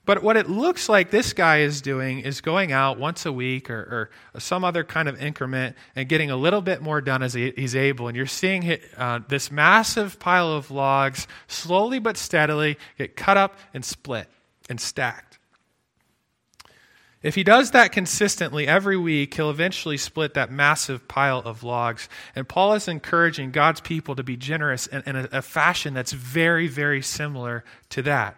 But 0.07 0.23
what 0.23 0.39
it 0.39 0.49
looks 0.49 0.89
like 0.89 1.11
this 1.11 1.35
guy 1.35 1.59
is 1.59 1.83
doing 1.83 2.21
is 2.21 2.41
going 2.41 2.73
out 2.73 2.99
once 2.99 3.27
a 3.27 3.31
week 3.31 3.69
or, 3.69 4.11
or 4.35 4.41
some 4.41 4.65
other 4.65 4.85
kind 4.85 5.11
of 5.11 5.21
increment 5.21 5.77
and 5.95 6.09
getting 6.09 6.31
a 6.31 6.37
little 6.37 6.63
bit 6.63 6.81
more 6.81 7.03
done 7.03 7.23
as 7.23 7.35
he, 7.35 7.53
he's 7.55 7.77
able. 7.77 8.09
And 8.09 8.17
you're 8.17 8.25
seeing 8.25 8.79
uh, 8.97 9.21
this 9.29 9.51
massive 9.51 10.19
pile 10.19 10.55
of 10.55 10.71
logs 10.71 11.29
slowly 11.49 11.99
but 11.99 12.17
steadily 12.17 12.79
get 12.97 13.15
cut 13.15 13.37
up 13.37 13.59
and 13.75 13.85
split 13.85 14.27
and 14.71 14.81
stacked. 14.81 15.28
If 17.21 17.35
he 17.35 17.43
does 17.43 17.73
that 17.73 17.91
consistently 17.91 18.69
every 18.69 18.97
week, 18.97 19.35
he'll 19.35 19.51
eventually 19.51 19.97
split 19.97 20.35
that 20.35 20.53
massive 20.53 21.09
pile 21.09 21.41
of 21.41 21.65
logs. 21.65 22.09
And 22.37 22.49
Paul 22.49 22.75
is 22.75 22.87
encouraging 22.87 23.51
God's 23.51 23.81
people 23.81 24.15
to 24.15 24.23
be 24.23 24.37
generous 24.37 24.87
in, 24.87 25.03
in 25.05 25.17
a, 25.17 25.29
a 25.33 25.43
fashion 25.43 25.95
that's 25.95 26.13
very, 26.13 26.69
very 26.69 27.03
similar 27.03 27.65
to 27.91 28.03
that. 28.03 28.37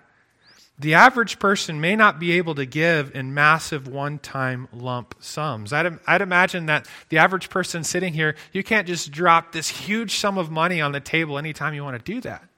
The 0.79 0.95
average 0.95 1.39
person 1.39 1.79
may 1.79 1.95
not 1.95 2.19
be 2.19 2.33
able 2.33 2.55
to 2.55 2.65
give 2.65 3.15
in 3.15 3.35
massive 3.35 3.87
one 3.87 4.19
time 4.19 4.67
lump 4.73 5.15
sums. 5.21 5.75
I'd, 5.75 5.99
I'd, 6.07 6.23
imagine 6.23 6.65
that 6.67 6.89
the 7.11 7.19
average 7.19 7.51
person 7.51 7.85
sitting 7.85 8.15
here, 8.15 8.35
you 8.51 8.65
can't 8.65 8.87
just 8.87 9.11
drop 9.11 9.53
this 9.53 9.69
huge 9.69 10.17
sum 10.17 10.39
of 10.39 10.51
money 10.51 10.81
on 10.81 10.93
the 10.93 11.01
table 11.01 11.37
anytime 11.37 11.75
you 11.75 11.85
want 11.85 12.03
to 12.03 12.13
do 12.13 12.23
that. 12.23 12.50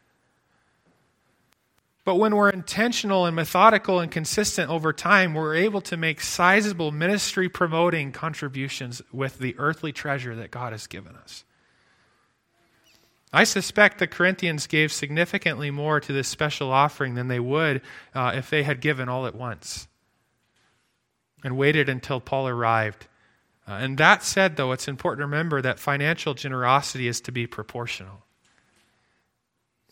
But 2.05 2.17
when 2.17 2.35
we're 2.35 2.51
intentional 2.51 3.27
and 3.27 3.37
methodical 3.37 4.01
and 4.01 4.11
consistent 4.11 4.71
over 4.71 4.93
time, 4.93 5.35
we're 5.35 5.55
able 5.55 5.81
to 5.83 5.97
make 5.97 6.21
sizable 6.21 6.91
ministry 6.91 7.49
promoting 7.49 8.11
contributions 8.11 9.01
with 9.13 9.39
the 9.39 9.55
earthly 9.59 9.93
treasure 9.93 10.35
that 10.35 10.51
God 10.51 10.73
has 10.73 10.89
given 10.89 11.15
us. 11.15 11.45
I 13.33 13.45
suspect 13.45 13.99
the 13.99 14.07
Corinthians 14.07 14.67
gave 14.67 14.93
significantly 14.93 15.71
more 15.71 16.01
to 16.01 16.13
this 16.13 16.29
special 16.29 16.71
offering 16.71 17.15
than 17.15 17.29
they 17.29 17.41
would 17.41 17.81
uh, 18.15 18.33
if 18.35 18.51
they 18.51 18.65
had 18.65 18.81
given 18.81 19.09
all 19.09 19.27
at 19.27 19.35
once 19.35 19.89
and 21.45 21.57
waited 21.57 21.89
until 21.89 22.21
Paul 22.21 22.49
arrived. 22.49 23.07
Uh, 23.67 23.73
and 23.73 23.97
that 23.99 24.23
said, 24.23 24.57
though, 24.57 24.73
it's 24.73 24.89
important 24.89 25.21
to 25.21 25.27
remember 25.27 25.63
that 25.63 25.79
financial 25.79 26.35
generosity 26.35 27.07
is 27.07 27.21
to 27.23 27.33
be 27.33 27.47
proportional. 27.47 28.25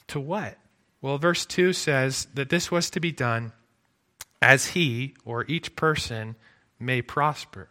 To 0.09 0.21
what? 0.21 0.59
Well, 1.02 1.19
verse 1.19 1.47
2 1.47 1.73
says 1.73 2.28
that 2.35 2.50
this 2.50 2.71
was 2.71 2.90
to 2.90 3.00
be 3.00 3.12
done 3.12 3.52
as 4.42 4.69
he 4.69 5.14
or 5.25 5.45
each 5.49 5.76
person 5.76 6.37
may 6.78 7.02
prosper. 7.02 7.69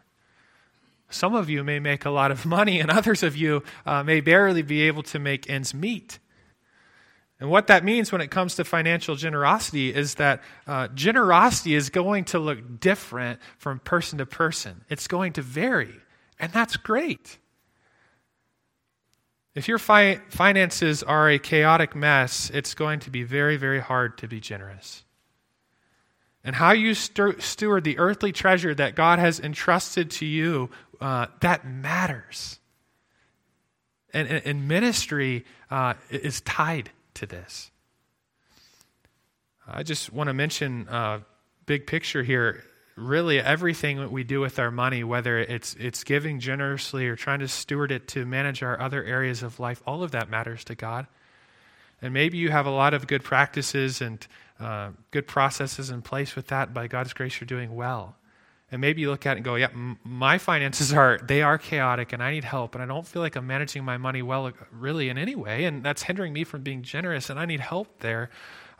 Some 1.09 1.33
of 1.33 1.49
you 1.49 1.63
may 1.63 1.79
make 1.79 2.05
a 2.05 2.11
lot 2.11 2.31
of 2.31 2.45
money, 2.45 2.79
and 2.79 2.91
others 2.91 3.23
of 3.23 3.35
you 3.35 3.63
uh, 3.85 4.03
may 4.03 4.21
barely 4.21 4.61
be 4.61 4.81
able 4.81 5.03
to 5.03 5.19
make 5.19 5.49
ends 5.49 5.73
meet. 5.73 6.19
And 7.39 7.49
what 7.49 7.67
that 7.67 7.83
means 7.83 8.11
when 8.11 8.21
it 8.21 8.29
comes 8.29 8.55
to 8.55 8.63
financial 8.63 9.15
generosity 9.15 9.93
is 9.93 10.15
that 10.15 10.41
uh, 10.67 10.89
generosity 10.89 11.73
is 11.73 11.89
going 11.89 12.25
to 12.25 12.39
look 12.39 12.79
different 12.79 13.39
from 13.57 13.79
person 13.79 14.17
to 14.17 14.25
person. 14.25 14.83
It's 14.89 15.07
going 15.07 15.33
to 15.33 15.41
vary, 15.41 15.95
and 16.39 16.51
that's 16.51 16.77
great. 16.77 17.37
If 19.55 19.67
your 19.67 19.79
fi- 19.79 20.21
finances 20.29 21.03
are 21.03 21.29
a 21.29 21.39
chaotic 21.39 21.95
mess, 21.95 22.49
it's 22.53 22.73
going 22.73 22.99
to 23.01 23.09
be 23.09 23.23
very, 23.23 23.57
very 23.57 23.79
hard 23.79 24.17
to 24.19 24.27
be 24.27 24.39
generous. 24.39 25.03
And 26.43 26.55
how 26.55 26.71
you 26.71 26.93
steward 26.93 27.83
the 27.83 27.97
earthly 27.97 28.31
treasure 28.31 28.73
that 28.73 28.95
God 28.95 29.19
has 29.19 29.39
entrusted 29.39 30.11
to 30.11 30.25
you, 30.25 30.69
uh, 31.01 31.27
that 31.41 31.65
matters. 31.65 32.59
And, 34.13 34.27
and, 34.27 34.45
and 34.45 34.67
ministry 34.67 35.45
uh, 35.69 35.95
is 36.09 36.41
tied 36.41 36.91
to 37.15 37.25
this. 37.25 37.71
I 39.67 39.83
just 39.83 40.11
want 40.11 40.29
to 40.29 40.33
mention 40.33 40.87
uh, 40.87 41.19
big 41.65 41.85
picture 41.85 42.23
here 42.23 42.63
really 42.99 43.39
everything 43.39 43.97
that 43.97 44.11
we 44.11 44.23
do 44.23 44.39
with 44.39 44.59
our 44.59 44.71
money, 44.71 45.03
whether 45.03 45.39
it's, 45.39 45.75
it's 45.75 46.03
giving 46.03 46.39
generously 46.39 47.07
or 47.07 47.15
trying 47.15 47.39
to 47.39 47.47
steward 47.47 47.91
it 47.91 48.07
to 48.09 48.25
manage 48.25 48.61
our 48.61 48.79
other 48.79 49.03
areas 49.03 49.43
of 49.43 49.59
life, 49.59 49.81
all 49.85 50.03
of 50.03 50.11
that 50.11 50.29
matters 50.29 50.63
to 50.65 50.75
God. 50.75 51.07
And 52.01 52.13
maybe 52.13 52.37
you 52.37 52.49
have 52.49 52.65
a 52.65 52.71
lot 52.71 52.93
of 52.93 53.07
good 53.07 53.23
practices 53.23 54.01
and 54.01 54.25
uh, 54.59 54.91
good 55.11 55.27
processes 55.27 55.89
in 55.89 56.01
place 56.01 56.35
with 56.35 56.47
that. 56.47 56.73
By 56.73 56.87
God's 56.87 57.13
grace, 57.13 57.39
you're 57.39 57.47
doing 57.47 57.75
well. 57.75 58.15
And 58.71 58.81
maybe 58.81 59.01
you 59.01 59.09
look 59.09 59.25
at 59.25 59.31
it 59.31 59.37
and 59.37 59.45
go, 59.45 59.55
yeah, 59.55 59.69
m- 59.73 59.97
my 60.03 60.37
finances 60.37 60.93
are, 60.93 61.17
they 61.23 61.41
are 61.41 61.57
chaotic 61.57 62.13
and 62.13 62.21
I 62.21 62.31
need 62.31 62.43
help. 62.43 62.75
And 62.75 62.83
I 62.83 62.87
don't 62.87 63.05
feel 63.05 63.21
like 63.21 63.35
I'm 63.35 63.47
managing 63.47 63.83
my 63.83 63.97
money 63.97 64.21
well, 64.21 64.45
uh, 64.45 64.51
really, 64.71 65.09
in 65.09 65.17
any 65.17 65.35
way. 65.35 65.65
And 65.65 65.83
that's 65.83 66.03
hindering 66.03 66.33
me 66.33 66.43
from 66.43 66.61
being 66.61 66.83
generous 66.83 67.29
and 67.29 67.39
I 67.39 67.45
need 67.45 67.61
help 67.61 67.99
there. 67.99 68.29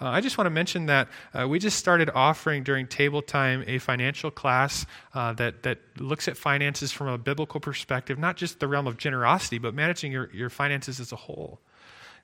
Uh, 0.02 0.08
I 0.08 0.22
just 0.22 0.38
want 0.38 0.46
to 0.46 0.52
mention 0.52 0.86
that 0.86 1.10
uh, 1.34 1.48
we 1.48 1.60
just 1.60 1.78
started 1.78 2.10
offering 2.10 2.64
during 2.64 2.88
table 2.88 3.22
time 3.22 3.64
a 3.68 3.80
financial 3.80 4.32
class 4.32 4.86
uh, 5.14 5.34
that, 5.34 5.64
that 5.64 5.80
looks 5.98 6.28
at 6.28 6.38
finances 6.38 6.92
from 6.92 7.08
a 7.08 7.18
biblical 7.18 7.60
perspective, 7.60 8.18
not 8.18 8.38
just 8.38 8.60
the 8.60 8.68
realm 8.68 8.88
of 8.88 8.98
generosity, 8.98 9.58
but 9.58 9.74
managing 9.74 10.12
your, 10.12 10.30
your 10.34 10.50
finances 10.50 11.00
as 11.00 11.12
a 11.12 11.18
whole. 11.18 11.60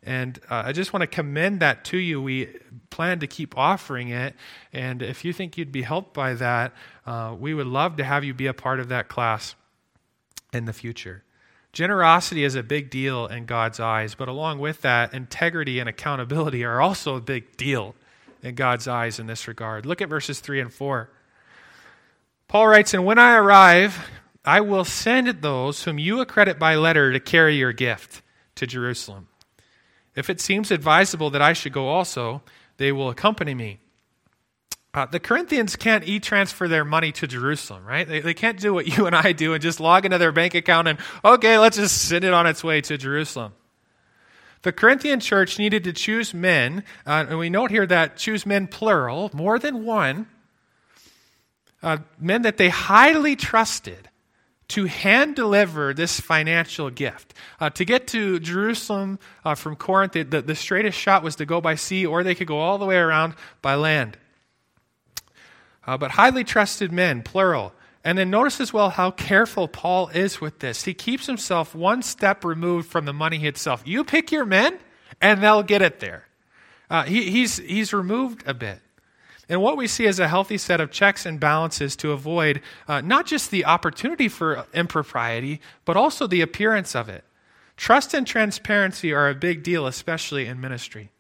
And 0.04 0.40
uh, 0.50 0.64
I 0.68 0.72
just 0.72 0.94
want 0.94 1.02
to 1.02 1.08
commend 1.08 1.62
that 1.62 1.84
to 1.86 1.98
you. 1.98 2.22
We 2.22 2.48
plan 2.92 3.20
to 3.20 3.28
keep 3.28 3.58
offering 3.58 4.10
it. 4.10 4.36
And 4.72 5.02
if 5.02 5.26
you 5.26 5.34
think 5.34 5.58
you'd 5.58 5.72
be 5.72 5.82
helped 5.82 6.14
by 6.14 6.36
that, 6.36 6.74
uh, 7.06 7.36
we 7.38 7.54
would 7.54 7.68
love 7.68 7.98
to 7.98 8.04
have 8.04 8.24
you 8.24 8.34
be 8.34 8.48
a 8.48 8.54
part 8.54 8.80
of 8.80 8.90
that 8.90 9.10
class 9.10 9.56
in 10.54 10.66
the 10.66 10.74
future. 10.74 11.25
Generosity 11.76 12.46
is 12.46 12.56
a 12.56 12.64
big 12.64 12.90
deal 12.90 13.28
in 13.28 13.46
God's 13.46 13.82
eyes, 13.82 14.16
but 14.16 14.30
along 14.30 14.60
with 14.60 14.80
that, 14.84 15.14
integrity 15.14 15.80
and 15.80 15.90
accountability 15.90 16.64
are 16.64 16.80
also 16.80 17.18
a 17.18 17.22
big 17.22 17.58
deal 17.58 17.96
in 18.42 18.56
God's 18.56 18.88
eyes 18.88 19.20
in 19.20 19.28
this 19.28 19.46
regard. 19.46 19.86
Look 19.86 20.02
at 20.02 20.08
verses 20.08 20.40
3 20.40 20.62
and 20.62 20.74
4. 20.74 21.10
Paul 22.48 22.70
writes, 22.70 22.94
And 22.94 23.04
when 23.04 23.20
I 23.20 23.36
arrive, 23.36 24.10
I 24.46 24.62
will 24.62 24.86
send 24.86 25.28
those 25.28 25.84
whom 25.84 26.00
you 26.00 26.22
accredit 26.22 26.58
by 26.58 26.76
letter 26.76 27.12
to 27.12 27.20
carry 27.20 27.58
your 27.58 27.74
gift 27.74 28.22
to 28.56 28.66
Jerusalem. 28.66 29.28
If 30.16 30.30
it 30.30 30.40
seems 30.40 30.72
advisable 30.72 31.30
that 31.32 31.42
I 31.42 31.52
should 31.52 31.74
go 31.74 31.90
also, 31.90 32.42
they 32.78 32.94
will 32.94 33.10
accompany 33.10 33.54
me. 33.54 33.80
Uh, 34.96 35.06
the 35.06 35.20
Corinthians 35.20 35.76
can't 35.76 36.08
e 36.08 36.22
transfer 36.22 36.70
their 36.70 36.86
money 36.86 37.12
to 37.12 37.28
Jerusalem, 37.28 37.86
right? 37.86 38.08
They, 38.08 38.22
they 38.22 38.34
can't 38.34 38.58
do 38.58 38.74
what 38.74 38.88
you 38.98 39.06
and 39.06 39.16
I 39.16 39.34
do 39.34 39.54
and 39.54 39.62
just 39.62 39.82
log 39.82 40.06
into 40.06 40.18
their 40.18 40.32
bank 40.32 40.56
account 40.56 40.88
and, 40.88 40.98
okay, 41.24 41.58
let's 41.58 41.76
just 41.76 42.08
send 42.08 42.24
it 42.24 42.34
on 42.34 42.48
its 42.48 42.64
way 42.64 42.80
to 42.82 42.98
Jerusalem. 42.98 43.54
The 44.62 44.72
Corinthian 44.72 45.20
church 45.20 45.60
needed 45.60 45.84
to 45.84 45.94
choose 45.94 46.34
men, 46.34 46.84
uh, 47.06 47.26
and 47.30 47.38
we 47.38 47.50
note 47.50 47.70
here 47.70 47.86
that 47.86 48.18
choose 48.18 48.46
men 48.46 48.68
plural, 48.68 49.30
more 49.34 49.60
than 49.60 49.86
one, 49.86 50.28
uh, 51.84 51.98
men 52.18 52.44
that 52.44 52.58
they 52.58 52.70
highly 52.70 53.36
trusted 53.36 54.10
to 54.70 54.86
hand 54.86 55.36
deliver 55.36 55.94
this 55.94 56.20
financial 56.20 56.90
gift. 56.90 57.36
Uh, 57.60 57.70
to 57.70 57.86
get 57.86 58.08
to 58.08 58.40
Jerusalem 58.40 59.20
uh, 59.44 59.54
from 59.54 59.76
Corinth, 59.76 60.14
the, 60.14 60.24
the, 60.24 60.42
the 60.42 60.56
straightest 60.56 60.98
shot 60.98 61.22
was 61.22 61.36
to 61.36 61.46
go 61.46 61.62
by 61.62 61.76
sea, 61.76 62.06
or 62.06 62.24
they 62.24 62.34
could 62.34 62.48
go 62.48 62.58
all 62.58 62.80
the 62.80 62.86
way 62.86 62.96
around 62.96 63.36
by 63.62 63.76
land 63.76 64.18
uh, 65.88 65.98
but 65.98 66.12
highly 66.12 66.44
trusted 66.44 66.92
men, 66.92 67.24
plural. 67.24 67.74
And 68.04 68.18
then 68.18 68.30
notice 68.30 68.60
as 68.62 68.72
well 68.72 68.92
how 68.92 69.12
careful 69.12 69.68
Paul 69.68 70.10
is 70.10 70.40
with 70.40 70.60
this. 70.60 70.84
He 70.84 70.94
keeps 70.94 71.26
himself 71.26 71.74
one 71.74 72.04
step 72.04 72.46
removed 72.46 72.88
from 72.88 73.06
the 73.06 73.14
money 73.14 73.46
itself. 73.46 73.82
You 73.86 74.04
pick 74.04 74.32
your 74.32 74.46
men, 74.46 74.78
and 75.20 75.42
they'll 75.42 75.64
get 75.64 75.82
it 75.82 76.00
there. 76.00 76.28
Uh, 76.90 77.04
he, 77.04 77.32
he's, 77.32 77.58
he's 77.58 77.94
removed 77.94 78.44
a 78.46 78.54
bit. 78.54 78.80
And 79.48 79.62
what 79.62 79.78
we 79.78 79.88
see 79.88 80.06
is 80.06 80.20
a 80.20 80.28
healthy 80.28 80.58
set 80.58 80.82
of 80.82 80.92
checks 80.92 81.26
and 81.26 81.40
balances 81.40 81.96
to 81.98 82.12
avoid 82.12 82.62
uh, 82.88 83.02
not 83.02 83.26
just 83.26 83.52
the 83.52 83.66
opportunity 83.66 84.28
for 84.28 84.66
impropriety, 84.74 85.62
but 85.84 85.98
also 85.98 86.26
the 86.26 86.42
appearance 86.42 86.96
of 86.96 87.10
it. 87.10 87.24
Trust 87.78 88.14
and 88.14 88.26
transparency 88.26 89.14
are 89.14 89.30
a 89.30 89.36
big 89.36 89.62
deal, 89.62 89.86
especially 89.86 90.46
in 90.46 90.60
ministry. 90.62 91.12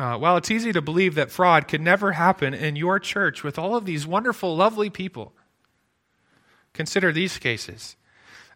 Uh, 0.00 0.16
while 0.16 0.38
it's 0.38 0.50
easy 0.50 0.72
to 0.72 0.80
believe 0.80 1.14
that 1.14 1.30
fraud 1.30 1.68
could 1.68 1.82
never 1.82 2.12
happen 2.12 2.54
in 2.54 2.74
your 2.74 2.98
church 2.98 3.44
with 3.44 3.58
all 3.58 3.76
of 3.76 3.84
these 3.84 4.06
wonderful, 4.06 4.56
lovely 4.56 4.88
people, 4.88 5.34
consider 6.72 7.12
these 7.12 7.36
cases. 7.36 7.96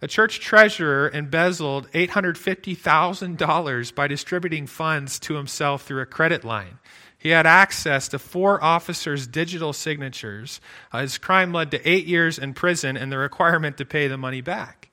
A 0.00 0.08
church 0.08 0.40
treasurer 0.40 1.10
embezzled 1.12 1.92
$850,000 1.92 3.94
by 3.94 4.06
distributing 4.06 4.66
funds 4.66 5.18
to 5.18 5.34
himself 5.34 5.82
through 5.82 6.00
a 6.00 6.06
credit 6.06 6.44
line. 6.44 6.78
He 7.18 7.28
had 7.28 7.44
access 7.44 8.08
to 8.08 8.18
four 8.18 8.64
officers' 8.64 9.26
digital 9.26 9.74
signatures. 9.74 10.62
Uh, 10.92 11.02
his 11.02 11.18
crime 11.18 11.52
led 11.52 11.70
to 11.72 11.86
eight 11.86 12.06
years 12.06 12.38
in 12.38 12.54
prison 12.54 12.96
and 12.96 13.12
the 13.12 13.18
requirement 13.18 13.76
to 13.76 13.84
pay 13.84 14.08
the 14.08 14.16
money 14.16 14.40
back. 14.40 14.83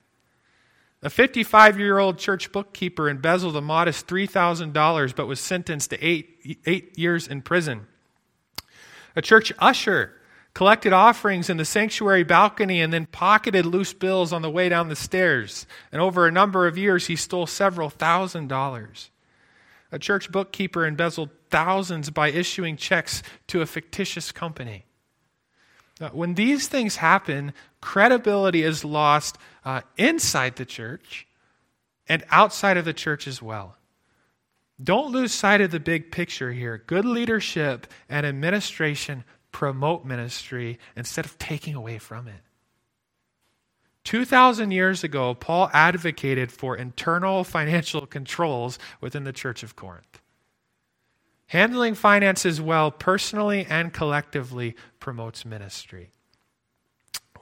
A 1.02 1.10
55 1.10 1.80
year 1.80 1.98
old 1.98 2.18
church 2.18 2.52
bookkeeper 2.52 3.08
embezzled 3.08 3.56
a 3.56 3.60
modest 3.60 4.06
$3,000 4.06 5.16
but 5.16 5.26
was 5.26 5.40
sentenced 5.40 5.90
to 5.90 6.04
eight, 6.04 6.60
eight 6.64 6.96
years 6.96 7.26
in 7.26 7.42
prison. 7.42 7.86
A 9.16 9.22
church 9.22 9.52
usher 9.58 10.12
collected 10.54 10.92
offerings 10.92 11.50
in 11.50 11.56
the 11.56 11.64
sanctuary 11.64 12.22
balcony 12.22 12.80
and 12.80 12.92
then 12.92 13.06
pocketed 13.06 13.66
loose 13.66 13.92
bills 13.92 14.32
on 14.32 14.42
the 14.42 14.50
way 14.50 14.68
down 14.68 14.88
the 14.88 14.96
stairs. 14.96 15.66
And 15.90 16.00
over 16.00 16.26
a 16.26 16.32
number 16.32 16.66
of 16.66 16.78
years, 16.78 17.08
he 17.08 17.16
stole 17.16 17.46
several 17.46 17.90
thousand 17.90 18.48
dollars. 18.48 19.10
A 19.90 19.98
church 19.98 20.30
bookkeeper 20.30 20.86
embezzled 20.86 21.30
thousands 21.50 22.10
by 22.10 22.28
issuing 22.28 22.76
checks 22.76 23.22
to 23.48 23.60
a 23.60 23.66
fictitious 23.66 24.32
company. 24.32 24.86
When 26.10 26.34
these 26.34 26.68
things 26.68 26.96
happen, 26.96 27.52
credibility 27.80 28.62
is 28.62 28.84
lost 28.84 29.38
uh, 29.64 29.82
inside 29.96 30.56
the 30.56 30.64
church 30.64 31.26
and 32.08 32.24
outside 32.30 32.76
of 32.76 32.84
the 32.84 32.92
church 32.92 33.26
as 33.26 33.40
well. 33.40 33.76
Don't 34.82 35.12
lose 35.12 35.32
sight 35.32 35.60
of 35.60 35.70
the 35.70 35.80
big 35.80 36.10
picture 36.10 36.52
here. 36.52 36.82
Good 36.86 37.04
leadership 37.04 37.86
and 38.08 38.26
administration 38.26 39.24
promote 39.52 40.04
ministry 40.04 40.78
instead 40.96 41.24
of 41.24 41.38
taking 41.38 41.74
away 41.74 41.98
from 41.98 42.26
it. 42.26 42.40
2,000 44.04 44.72
years 44.72 45.04
ago, 45.04 45.34
Paul 45.34 45.70
advocated 45.72 46.50
for 46.50 46.76
internal 46.76 47.44
financial 47.44 48.06
controls 48.06 48.78
within 49.00 49.24
the 49.24 49.32
church 49.32 49.62
of 49.62 49.76
Corinth. 49.76 50.21
Handling 51.52 51.94
finances 51.94 52.62
well, 52.62 52.90
personally 52.90 53.66
and 53.68 53.92
collectively, 53.92 54.74
promotes 55.00 55.44
ministry. 55.44 56.10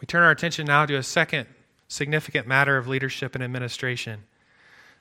We 0.00 0.06
turn 0.06 0.24
our 0.24 0.32
attention 0.32 0.66
now 0.66 0.84
to 0.84 0.96
a 0.96 1.02
second 1.04 1.46
significant 1.86 2.48
matter 2.48 2.76
of 2.76 2.88
leadership 2.88 3.36
and 3.36 3.44
administration. 3.44 4.24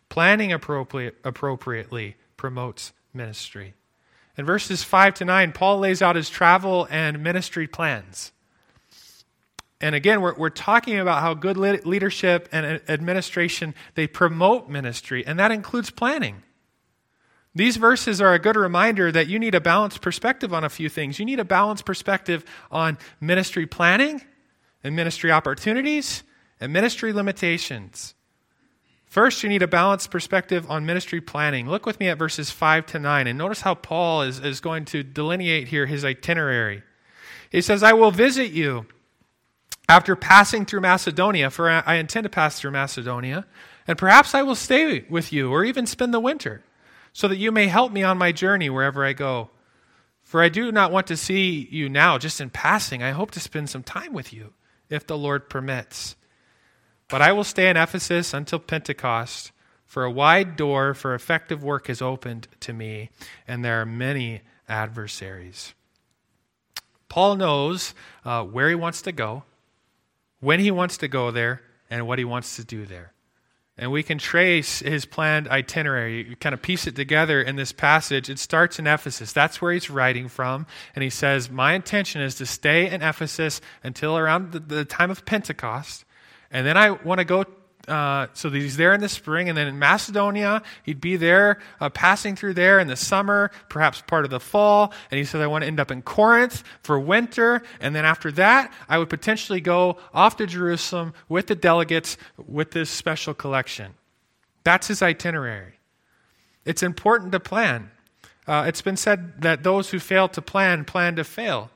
Planning 0.10 0.54
appropriate, 0.54 1.16
appropriately 1.24 2.18
promotes 2.38 2.94
ministry. 3.12 3.74
In 4.38 4.46
verses 4.46 4.84
5 4.84 5.16
to 5.16 5.26
9, 5.26 5.54
Paul 5.54 5.80
lays 5.80 6.04
out 6.04 6.16
his 6.16 6.30
travel 6.30 6.88
and 6.92 7.24
ministry 7.24 7.66
plans. 7.66 8.32
And 9.82 9.96
again, 9.96 10.22
we're, 10.22 10.36
we're 10.36 10.52
talking 10.52 11.00
about 11.00 11.22
how 11.22 11.34
good 11.34 11.58
leadership 11.58 12.48
and 12.52 12.80
administration, 12.88 13.74
they 13.96 14.06
promote 14.06 14.70
ministry, 14.70 15.26
and 15.26 15.40
that 15.40 15.50
includes 15.50 15.90
planning. 15.90 16.44
These 17.56 17.78
verses 17.78 18.22
are 18.22 18.34
a 18.34 18.40
good 18.40 18.56
reminder 18.56 19.12
that 19.12 19.28
you 19.28 19.40
need 19.40 19.56
a 19.56 19.62
balanced 19.62 20.02
perspective 20.02 20.54
on 20.54 20.64
a 20.64 20.70
few 20.70 20.88
things. 20.88 21.20
You 21.20 21.26
need 21.26 21.40
a 21.40 21.46
balanced 21.46 21.86
perspective 21.86 22.46
on 22.70 22.98
ministry 23.20 23.66
planning 23.66 24.22
and 24.84 24.96
ministry 24.96 25.32
opportunities 25.32 26.24
and 26.60 26.72
ministry 26.72 27.12
limitations. 27.12 28.14
First, 29.08 29.42
you 29.42 29.50
need 29.50 29.64
a 29.64 29.68
balanced 29.68 30.12
perspective 30.12 30.70
on 30.70 30.86
ministry 30.86 31.20
planning. 31.20 31.68
Look 31.68 31.88
with 31.88 32.00
me 32.00 32.10
at 32.10 32.20
verses 32.20 32.52
5 32.52 32.86
to 32.88 33.00
9 33.00 33.26
and 33.26 33.38
notice 33.38 33.62
how 33.62 33.74
Paul 33.74 34.22
is, 34.22 34.40
is 34.40 34.60
going 34.60 34.86
to 34.86 35.02
delineate 35.02 35.70
here 35.70 35.88
his 35.88 36.06
itinerary. 36.06 36.84
He 37.50 37.62
says, 37.62 37.82
I 37.82 37.94
will 37.94 38.12
visit 38.12 38.52
you 38.52 38.86
after 39.88 40.16
passing 40.16 40.68
through 40.68 40.82
Macedonia, 40.82 41.50
for 41.50 41.68
I 41.68 41.96
intend 41.96 42.26
to 42.26 42.30
pass 42.30 42.60
through 42.60 42.70
Macedonia, 42.70 43.48
and 43.88 43.98
perhaps 43.98 44.36
I 44.36 44.44
will 44.44 44.54
stay 44.54 45.04
with 45.10 45.34
you 45.34 45.52
or 45.52 45.64
even 45.64 45.88
spend 45.88 46.14
the 46.14 46.20
winter 46.20 46.64
so 47.14 47.28
that 47.28 47.38
you 47.38 47.52
may 47.52 47.68
help 47.68 47.92
me 47.92 48.04
on 48.04 48.18
my 48.18 48.32
journey 48.32 48.70
wherever 48.70 49.04
I 49.04 49.14
go. 49.14 49.50
For 50.24 50.44
I 50.44 50.50
do 50.50 50.72
not 50.72 50.92
want 50.92 51.08
to 51.08 51.18
see 51.18 51.68
you 51.72 51.90
now 51.90 52.18
just 52.18 52.40
in 52.40 52.50
passing. 52.50 53.02
I 53.02 53.12
hope 53.12 53.32
to 53.32 53.40
spend 53.40 53.70
some 53.70 53.84
time 53.84 54.14
with 54.14 54.32
you, 54.32 54.54
if 54.90 55.08
the 55.08 55.18
Lord 55.18 55.50
permits. 55.50 56.16
But 57.08 57.22
I 57.22 57.32
will 57.32 57.44
stay 57.44 57.70
in 57.70 57.78
Ephesus 57.78 58.34
until 58.34 58.60
Pentecost, 58.60 59.52
for 59.86 60.04
a 60.04 60.12
wide 60.12 60.56
door 60.56 60.94
for 60.94 61.16
effective 61.16 61.64
work 61.64 61.90
is 61.90 62.00
opened 62.00 62.48
to 62.60 62.74
me, 62.74 63.10
and 63.48 63.66
there 63.66 63.82
are 63.82 63.86
many 63.88 64.42
adversaries. 64.68 65.74
Paul 67.08 67.36
knows 67.38 67.96
uh, 68.24 68.44
where 68.44 68.70
he 68.70 68.76
wants 68.76 69.02
to 69.02 69.12
go, 69.12 69.44
when 70.40 70.60
he 70.60 70.70
wants 70.70 70.98
to 70.98 71.08
go 71.08 71.32
there, 71.32 71.64
and 71.90 72.06
what 72.06 72.20
he 72.20 72.26
wants 72.26 72.56
to 72.58 72.64
do 72.64 72.86
there. 72.86 73.14
And 73.80 73.94
we 73.94 74.04
can 74.04 74.18
trace 74.18 74.80
his 74.80 75.06
planned 75.06 75.48
itinerary, 75.48 76.36
kind 76.42 76.54
of 76.54 76.62
piece 76.62 76.86
it 76.86 76.98
together 76.98 77.42
in 77.42 77.56
this 77.56 77.72
passage. 77.72 78.30
It 78.30 78.38
starts 78.38 78.78
in 78.78 78.86
Ephesus. 78.86 79.32
That's 79.32 79.62
where 79.62 79.72
he's 79.72 79.90
writing 79.90 80.28
from. 80.28 80.68
And 80.96 81.04
he 81.04 81.10
says, 81.10 81.50
My 81.50 81.74
intention 81.74 82.22
is 82.22 82.36
to 82.36 82.46
stay 82.46 82.90
in 82.90 83.02
Ephesus 83.02 83.62
until 83.82 84.18
around 84.18 84.52
the, 84.52 84.60
the 84.60 84.84
time 84.84 85.10
of 85.10 85.24
Pentecost. 85.24 86.04
And 86.52 86.68
then 86.68 86.76
I 86.76 86.92
want 86.92 87.20
to 87.20 87.26
go 87.26 87.46
uh, 87.90 88.28
so 88.34 88.50
he's 88.50 88.78
there 88.78 88.94
in 88.94 89.02
the 89.02 89.10
spring, 89.10 89.50
and 89.50 89.58
then 89.58 89.68
in 89.68 89.80
Macedonia, 89.80 90.62
he'd 90.84 91.02
be 91.02 91.18
there, 91.18 91.60
uh, 91.82 91.90
passing 91.90 92.36
through 92.36 92.54
there 92.54 92.80
in 92.80 92.88
the 92.88 92.96
summer, 92.96 93.52
perhaps 93.68 94.02
part 94.02 94.26
of 94.26 94.32
the 94.32 94.40
fall. 94.40 94.94
And 95.12 95.18
he 95.18 95.26
said, 95.26 95.42
I 95.42 95.48
want 95.48 95.64
to 95.64 95.68
end 95.68 95.80
up 95.80 95.92
in 95.92 96.02
Corinth 96.02 96.64
for 96.84 97.00
winter. 97.00 97.64
And 97.82 97.96
then 97.96 98.06
after 98.06 98.32
that, 98.34 98.72
I 98.88 98.98
would 98.98 99.10
potentially 99.10 99.62
go 99.62 99.98
off 100.14 100.38
to 100.38 100.48
Jerusalem 100.48 101.14
with 101.28 101.48
the 101.48 101.56
delegates 101.56 102.18
with 102.38 102.72
this 102.72 102.90
special 102.90 103.34
collection. 103.34 103.96
That's 104.64 104.88
his 104.88 105.02
itinerary. 105.02 105.80
It's 106.66 106.84
important 106.84 107.32
to 107.32 107.40
plan. 107.40 107.92
Uh, 108.48 108.66
it's 108.68 108.82
been 108.82 108.98
said 108.98 109.42
that 109.42 109.64
those 109.64 109.90
who 109.90 110.00
fail 110.00 110.28
to 110.30 110.42
plan 110.42 110.86
plan 110.86 111.16
to 111.16 111.24
fail. 111.24 111.72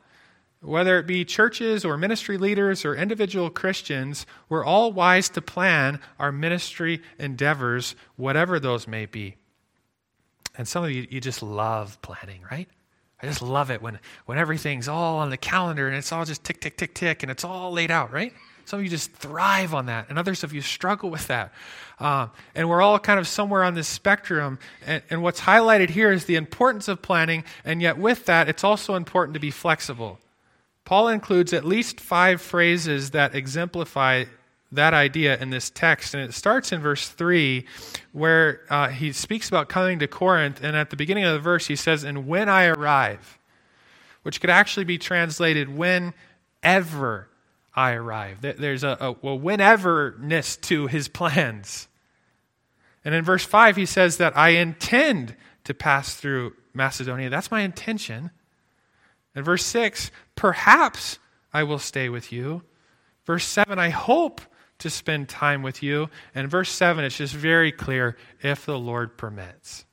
Whether 0.64 0.98
it 0.98 1.06
be 1.06 1.26
churches 1.26 1.84
or 1.84 1.98
ministry 1.98 2.38
leaders 2.38 2.86
or 2.86 2.96
individual 2.96 3.50
Christians, 3.50 4.26
we're 4.48 4.64
all 4.64 4.94
wise 4.94 5.28
to 5.30 5.42
plan 5.42 6.00
our 6.18 6.32
ministry 6.32 7.02
endeavors, 7.20 7.96
whatever 8.16 8.60
those 8.60 8.88
may 8.88 9.06
be. 9.06 9.36
And 10.58 10.66
some 10.66 10.86
of 10.86 10.92
you, 10.92 11.06
you 11.10 11.20
just 11.20 11.44
love 11.44 12.02
planning, 12.02 12.42
right? 12.50 12.70
I 13.22 13.26
just 13.26 13.42
love 13.42 13.72
it 13.72 13.82
when, 13.82 14.00
when 14.26 14.38
everything's 14.38 14.88
all 14.88 15.20
on 15.20 15.30
the 15.30 15.38
calendar 15.38 15.88
and 15.88 15.98
it's 15.98 16.12
all 16.14 16.24
just 16.24 16.44
tick, 16.44 16.62
tick, 16.62 16.78
tick, 16.78 16.94
tick, 16.94 17.24
and 17.24 17.32
it's 17.32 17.44
all 17.44 17.72
laid 17.72 17.92
out, 17.92 18.14
right? 18.14 18.34
Some 18.66 18.80
of 18.80 18.86
you 18.86 18.90
just 18.90 19.12
thrive 19.12 19.74
on 19.74 19.88
that, 19.88 20.08
and 20.08 20.18
others 20.18 20.46
of 20.46 20.54
you 20.54 20.62
struggle 20.62 21.10
with 21.10 21.28
that. 21.28 21.52
Um, 22.00 22.32
and 22.56 22.70
we're 22.70 22.82
all 22.82 22.98
kind 22.98 23.20
of 23.20 23.28
somewhere 23.28 23.64
on 23.64 23.74
this 23.74 23.90
spectrum. 23.90 24.58
And, 24.86 25.04
and 25.10 25.22
what's 25.22 25.42
highlighted 25.42 25.90
here 25.90 26.14
is 26.14 26.26
the 26.26 26.38
importance 26.38 26.88
of 26.88 27.02
planning, 27.02 27.44
and 27.66 27.82
yet 27.82 27.98
with 27.98 28.26
that, 28.26 28.48
it's 28.48 28.64
also 28.64 28.96
important 28.96 29.34
to 29.34 29.42
be 29.42 29.52
flexible. 29.52 30.20
Paul 30.86 31.08
includes 31.08 31.54
at 31.54 31.66
least 31.66 32.00
five 32.00 32.42
phrases 32.42 33.12
that 33.12 33.36
exemplify 33.36 34.26
that 34.72 34.94
idea 34.94 35.38
in 35.38 35.50
this 35.50 35.70
text. 35.70 36.14
And 36.14 36.24
it 36.24 36.34
starts 36.34 36.72
in 36.72 36.82
verse 36.82 37.08
3, 37.08 37.66
where 38.12 38.62
uh, 38.70 38.90
he 38.90 39.12
speaks 39.12 39.48
about 39.48 39.70
coming 39.70 40.00
to 40.00 40.08
Corinth. 40.08 40.62
And 40.64 40.76
at 40.76 40.90
the 40.90 40.96
beginning 40.96 41.24
of 41.24 41.34
the 41.34 41.40
verse, 41.40 41.68
he 41.68 41.76
says, 41.76 42.04
And 42.04 42.28
when 42.28 42.50
I 42.50 42.66
arrive, 42.66 43.38
which 44.24 44.42
could 44.42 44.50
actually 44.50 44.86
be 44.86 44.98
translated, 44.98 45.70
whenever 45.70 47.30
I 47.76 47.94
arrive. 47.94 48.42
There's 48.42 48.84
a, 48.84 48.98
a, 49.00 49.28
a 49.28 49.36
wheneverness 49.36 50.58
to 50.58 50.88
his 50.88 51.08
plans. 51.08 51.88
And 53.04 53.14
in 53.16 53.24
verse 53.24 53.44
5, 53.44 53.76
he 53.76 53.86
says 53.86 54.18
that 54.18 54.38
I 54.38 54.50
intend 54.50 55.36
to 55.64 55.74
pass 55.74 56.16
through 56.16 56.54
Macedonia. 56.74 57.30
That's 57.30 57.52
my 57.52 57.62
intention. 57.62 58.32
In 59.36 59.44
verse 59.44 59.66
6, 59.66 60.12
perhaps 60.36 61.20
I 61.52 61.64
will 61.64 61.80
stay 61.80 62.10
with 62.10 62.32
you. 62.32 62.64
Verse 63.26 63.46
7, 63.46 63.80
I 63.80 63.90
hope 63.90 64.42
to 64.80 64.90
spend 64.90 65.30
time 65.30 65.64
with 65.64 65.82
you. 65.82 66.10
And 66.36 66.50
verse 66.50 66.70
7, 66.70 67.04
it's 67.04 67.18
just 67.18 67.34
very 67.34 67.72
clear 67.72 68.18
if 68.42 68.66
the 68.66 68.78
Lord 68.78 69.18
permits. 69.18 69.86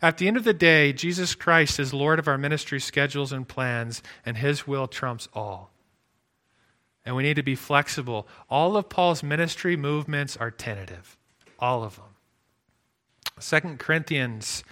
At 0.00 0.18
the 0.18 0.28
end 0.28 0.36
of 0.36 0.44
the 0.44 0.54
day, 0.54 0.92
Jesus 0.92 1.34
Christ 1.34 1.80
is 1.80 1.94
Lord 1.94 2.18
of 2.18 2.28
our 2.28 2.38
ministry 2.38 2.80
schedules 2.80 3.32
and 3.32 3.48
plans, 3.48 4.02
and 4.24 4.36
his 4.36 4.66
will 4.66 4.86
trumps 4.86 5.28
all. 5.32 5.72
And 7.04 7.16
we 7.16 7.22
need 7.22 7.36
to 7.36 7.42
be 7.42 7.54
flexible. 7.54 8.28
All 8.50 8.76
of 8.76 8.88
Paul's 8.88 9.22
ministry 9.22 9.76
movements 9.76 10.36
are 10.36 10.50
tentative, 10.50 11.16
all 11.58 11.82
of 11.82 11.96
them. 11.96 12.04
Second 13.38 13.78
Corinthians 13.78 14.64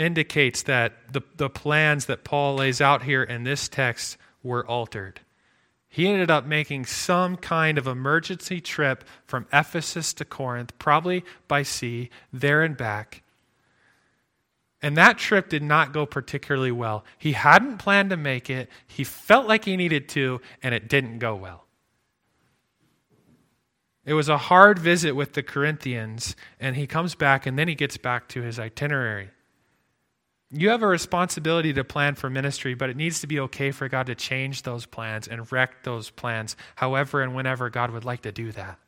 indicates 0.00 0.62
that 0.62 1.12
the, 1.12 1.20
the 1.36 1.50
plans 1.50 2.06
that 2.06 2.24
Paul 2.24 2.56
lays 2.56 2.80
out 2.80 3.02
here 3.02 3.22
in 3.22 3.44
this 3.44 3.68
text 3.68 4.16
were 4.42 4.66
altered. 4.66 5.20
He 5.88 6.08
ended 6.08 6.30
up 6.30 6.46
making 6.46 6.86
some 6.86 7.36
kind 7.36 7.76
of 7.76 7.86
emergency 7.86 8.60
trip 8.60 9.04
from 9.26 9.46
Ephesus 9.52 10.14
to 10.14 10.24
Corinth, 10.24 10.72
probably 10.78 11.24
by 11.48 11.64
sea, 11.64 12.08
there 12.32 12.62
and 12.62 12.76
back. 12.76 13.22
And 14.80 14.96
that 14.96 15.18
trip 15.18 15.50
did 15.50 15.62
not 15.62 15.92
go 15.92 16.06
particularly 16.06 16.72
well. 16.72 17.04
He 17.18 17.32
hadn't 17.32 17.78
planned 17.78 18.08
to 18.10 18.16
make 18.16 18.48
it, 18.48 18.70
he 18.86 19.04
felt 19.04 19.46
like 19.46 19.66
he 19.66 19.76
needed 19.76 20.08
to, 20.10 20.40
and 20.62 20.74
it 20.74 20.88
didn't 20.88 21.18
go 21.18 21.34
well. 21.34 21.66
It 24.06 24.14
was 24.14 24.30
a 24.30 24.38
hard 24.38 24.78
visit 24.78 25.12
with 25.12 25.34
the 25.34 25.42
Corinthians, 25.42 26.34
and 26.58 26.74
he 26.74 26.86
comes 26.86 27.14
back, 27.14 27.44
and 27.44 27.58
then 27.58 27.68
he 27.68 27.74
gets 27.74 27.98
back 27.98 28.28
to 28.28 28.40
his 28.40 28.58
itinerary. 28.58 29.28
You 30.52 30.70
have 30.70 30.82
a 30.82 30.86
responsibility 30.86 31.72
to 31.74 31.84
plan 31.84 32.16
for 32.16 32.28
ministry, 32.28 32.74
but 32.74 32.90
it 32.90 32.96
needs 32.96 33.20
to 33.20 33.28
be 33.28 33.38
okay 33.40 33.70
for 33.70 33.88
God 33.88 34.06
to 34.06 34.16
change 34.16 34.62
those 34.62 34.84
plans 34.84 35.28
and 35.28 35.50
wreck 35.52 35.84
those 35.84 36.10
plans 36.10 36.56
however 36.74 37.22
and 37.22 37.36
whenever 37.36 37.70
God 37.70 37.92
would 37.92 38.04
like 38.04 38.22
to 38.22 38.32
do 38.32 38.50
that. 38.52 38.78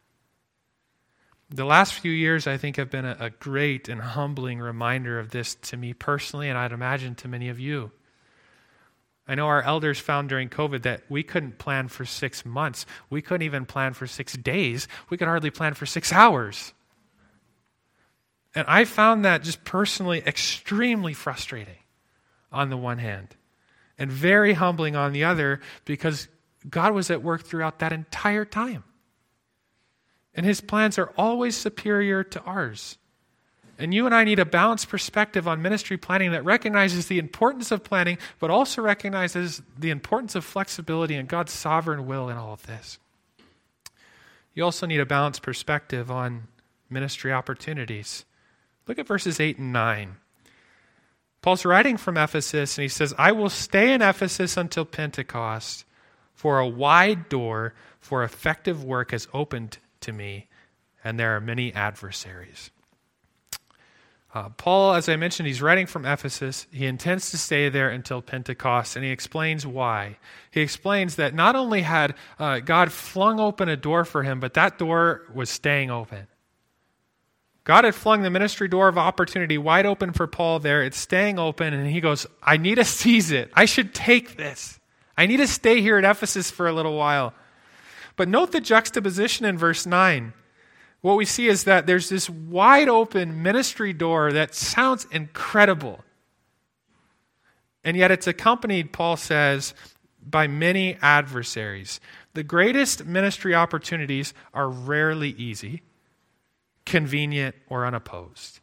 The 1.51 1.65
last 1.65 1.95
few 1.95 2.11
years, 2.11 2.47
I 2.47 2.57
think, 2.57 2.77
have 2.77 2.91
been 2.91 3.05
a, 3.05 3.31
great 3.31 3.89
and 3.89 4.01
humbling 4.01 4.59
reminder 4.59 5.19
of 5.19 5.31
this 5.31 5.55
to 5.57 5.77
me 5.77 5.93
personally, 5.93 6.49
and 6.49 6.59
I'd 6.59 6.73
imagine 6.73 7.15
to 7.17 7.29
many 7.29 7.51
of 7.51 7.61
you. 7.61 7.93
I 9.29 9.35
know 9.35 9.47
our 9.47 9.63
elders 9.63 10.01
found 10.01 10.31
during 10.31 10.49
COVID 10.49 10.83
that 10.83 11.03
we 11.09 11.23
couldn't 11.23 11.59
plan 11.59 11.89
for 11.89 12.05
six 12.05 12.45
months. 12.45 12.87
We 13.09 13.23
couldn't 13.23 13.43
even 13.43 13.67
plan 13.67 13.93
for 13.93 14.07
six 14.07 14.33
days. 14.33 14.89
We 15.11 15.17
could 15.17 15.29
hardly 15.29 15.51
plan 15.51 15.75
for 15.75 15.87
six 15.87 16.13
hours. 16.13 16.73
And 18.55 18.67
I 18.69 18.85
found 18.85 19.25
that 19.25 19.43
just 19.43 19.65
personally 19.65 20.23
extremely 20.27 21.15
frustrating 21.15 21.79
on 22.51 22.71
the 22.71 22.77
one 22.77 22.99
hand 22.99 23.29
and 23.99 24.11
very 24.11 24.53
humbling 24.53 24.95
on 24.97 25.13
the 25.13 25.25
other 25.25 25.61
because 25.85 26.29
God 26.69 26.93
was 26.93 27.11
at 27.11 27.23
work 27.23 27.45
throughout 27.45 27.79
that 27.79 27.93
entire 27.93 28.45
time. 28.45 28.85
And 30.35 30.47
his 30.47 30.61
plans 30.61 30.99
are 30.99 31.13
always 31.17 31.57
superior 31.57 32.25
to 32.25 32.43
ours. 32.43 32.99
And 33.79 33.93
you 33.93 34.07
and 34.07 34.15
I 34.15 34.25
need 34.25 34.39
a 34.39 34.45
balanced 34.45 34.89
perspective 34.89 35.49
on 35.49 35.63
ministry 35.63 35.97
planning 35.97 36.33
that 36.33 36.45
recognizes 36.45 37.07
the 37.07 37.19
importance 37.19 37.71
of 37.71 37.83
planning, 37.83 38.19
but 38.39 38.51
also 38.51 38.83
recognizes 38.83 39.63
the 39.79 39.91
importance 39.91 40.35
of 40.35 40.45
flexibility 40.45 41.17
and 41.17 41.29
God's 41.29 41.53
sovereign 41.53 42.07
will 42.07 42.29
in 42.29 42.37
all 42.37 42.53
of 42.53 42.67
this. 42.67 42.99
You 44.55 44.65
also 44.65 44.87
need 44.87 45.01
a 45.01 45.07
balanced 45.07 45.43
perspective 45.43 46.11
on 46.11 46.49
ministry 46.91 47.33
opportunities. 47.33 48.25
Look 48.87 48.99
at 48.99 49.07
verses 49.07 49.41
8 49.41 49.59
and 49.59 49.73
9. 49.73 50.17
Paul's 51.41 51.65
writing 51.65 51.97
from 51.97 52.17
Ephesus, 52.17 52.79
and 52.79 52.83
he 52.83 52.89
says, 52.89 53.15
I 53.19 53.33
will 53.33 53.51
stay 53.51 53.93
in 53.93 54.01
Ephesus 54.01 54.57
until 54.57 54.85
Pentecost, 54.85 55.85
for 56.35 56.59
a 56.59 56.69
wide 56.69 57.29
door 57.29 57.75
for 58.01 58.23
effective 58.25 58.85
work 58.85 59.11
has 59.11 59.29
opened 59.33 59.79
to 60.01 60.13
me, 60.13 60.49
and 61.03 61.19
there 61.19 61.37
are 61.37 61.41
many 61.41 61.73
adversaries. 61.73 62.71
Uh, 64.35 64.49
Paul, 64.51 64.95
as 64.95 65.09
I 65.09 65.17
mentioned, 65.17 65.47
he's 65.47 65.61
writing 65.61 65.87
from 65.87 66.07
Ephesus. 66.07 66.67
He 66.73 66.87
intends 66.87 67.31
to 67.33 67.39
stay 67.39 67.69
there 67.69 67.91
until 67.91 68.23
Pentecost, 68.23 68.97
and 68.97 69.05
he 69.05 69.11
explains 69.11 69.67
why. 69.67 70.17
He 70.51 70.63
explains 70.63 71.17
that 71.17 71.35
not 71.35 71.55
only 71.55 71.83
had 71.83 72.15
uh, 72.39 72.61
God 72.61 72.93
flung 72.93 73.39
open 73.39 73.69
a 73.69 73.77
door 73.77 74.05
for 74.05 74.23
him, 74.23 74.41
but 74.41 74.55
that 74.55 74.79
door 74.79 75.23
was 75.35 75.51
staying 75.51 75.91
open. 75.91 76.29
God 77.65 77.85
had 77.85 77.95
flung 77.95 78.23
the 78.23 78.31
ministry 78.31 78.67
door 78.67 78.89
of 78.89 78.99
opportunity 78.99 79.57
wide 79.57 79.87
open 79.87 80.13
for 80.13 80.27
Paul 80.27 80.59
there. 80.59 80.83
It's 80.83 80.99
staying 80.99 81.39
open, 81.39 81.73
and 81.73 81.87
he 81.89 82.01
goes, 82.01 82.27
I 82.43 82.57
need 82.57 82.77
to 82.77 82.85
seize 82.85 83.31
it. 83.31 83.51
I 83.55 83.67
should 83.67 83.95
take 83.95 84.37
this. 84.37 84.81
I 85.17 85.27
need 85.27 85.37
to 85.37 85.47
stay 85.47 85.81
here 85.81 85.99
at 85.99 86.05
Ephesus 86.05 86.51
for 86.51 86.67
a 86.67 86.73
little 86.73 86.97
while. 86.97 87.35
But 88.17 88.29
note 88.29 88.53
the 88.53 88.61
juxtaposition 88.61 89.47
in 89.47 89.57
verse 89.57 89.87
9 89.87 90.33
what 91.03 91.17
we 91.17 91.25
see 91.25 91.49
is 91.49 91.65
that 91.65 91.87
there's 91.87 92.09
this 92.09 92.31
wide 92.31 92.89
open 92.89 93.43
ministry 93.43 93.93
door 93.93 94.33
that 94.33 94.55
sounds 94.55 95.05
incredible. 95.11 96.05
And 97.85 97.97
yet 97.97 98.13
it's 98.13 98.29
accompanied, 98.29 98.93
Paul 98.93 99.17
says, 99.17 99.75
by 100.25 100.47
many 100.47 100.97
adversaries. 101.03 102.01
The 102.35 102.45
greatest 102.45 103.05
ministry 103.05 103.53
opportunities 103.53 104.33
are 104.55 104.69
rarely 104.69 105.31
easy, 105.31 105.83
convenient, 106.85 107.55
or 107.69 107.87
unopposed. 107.87 108.61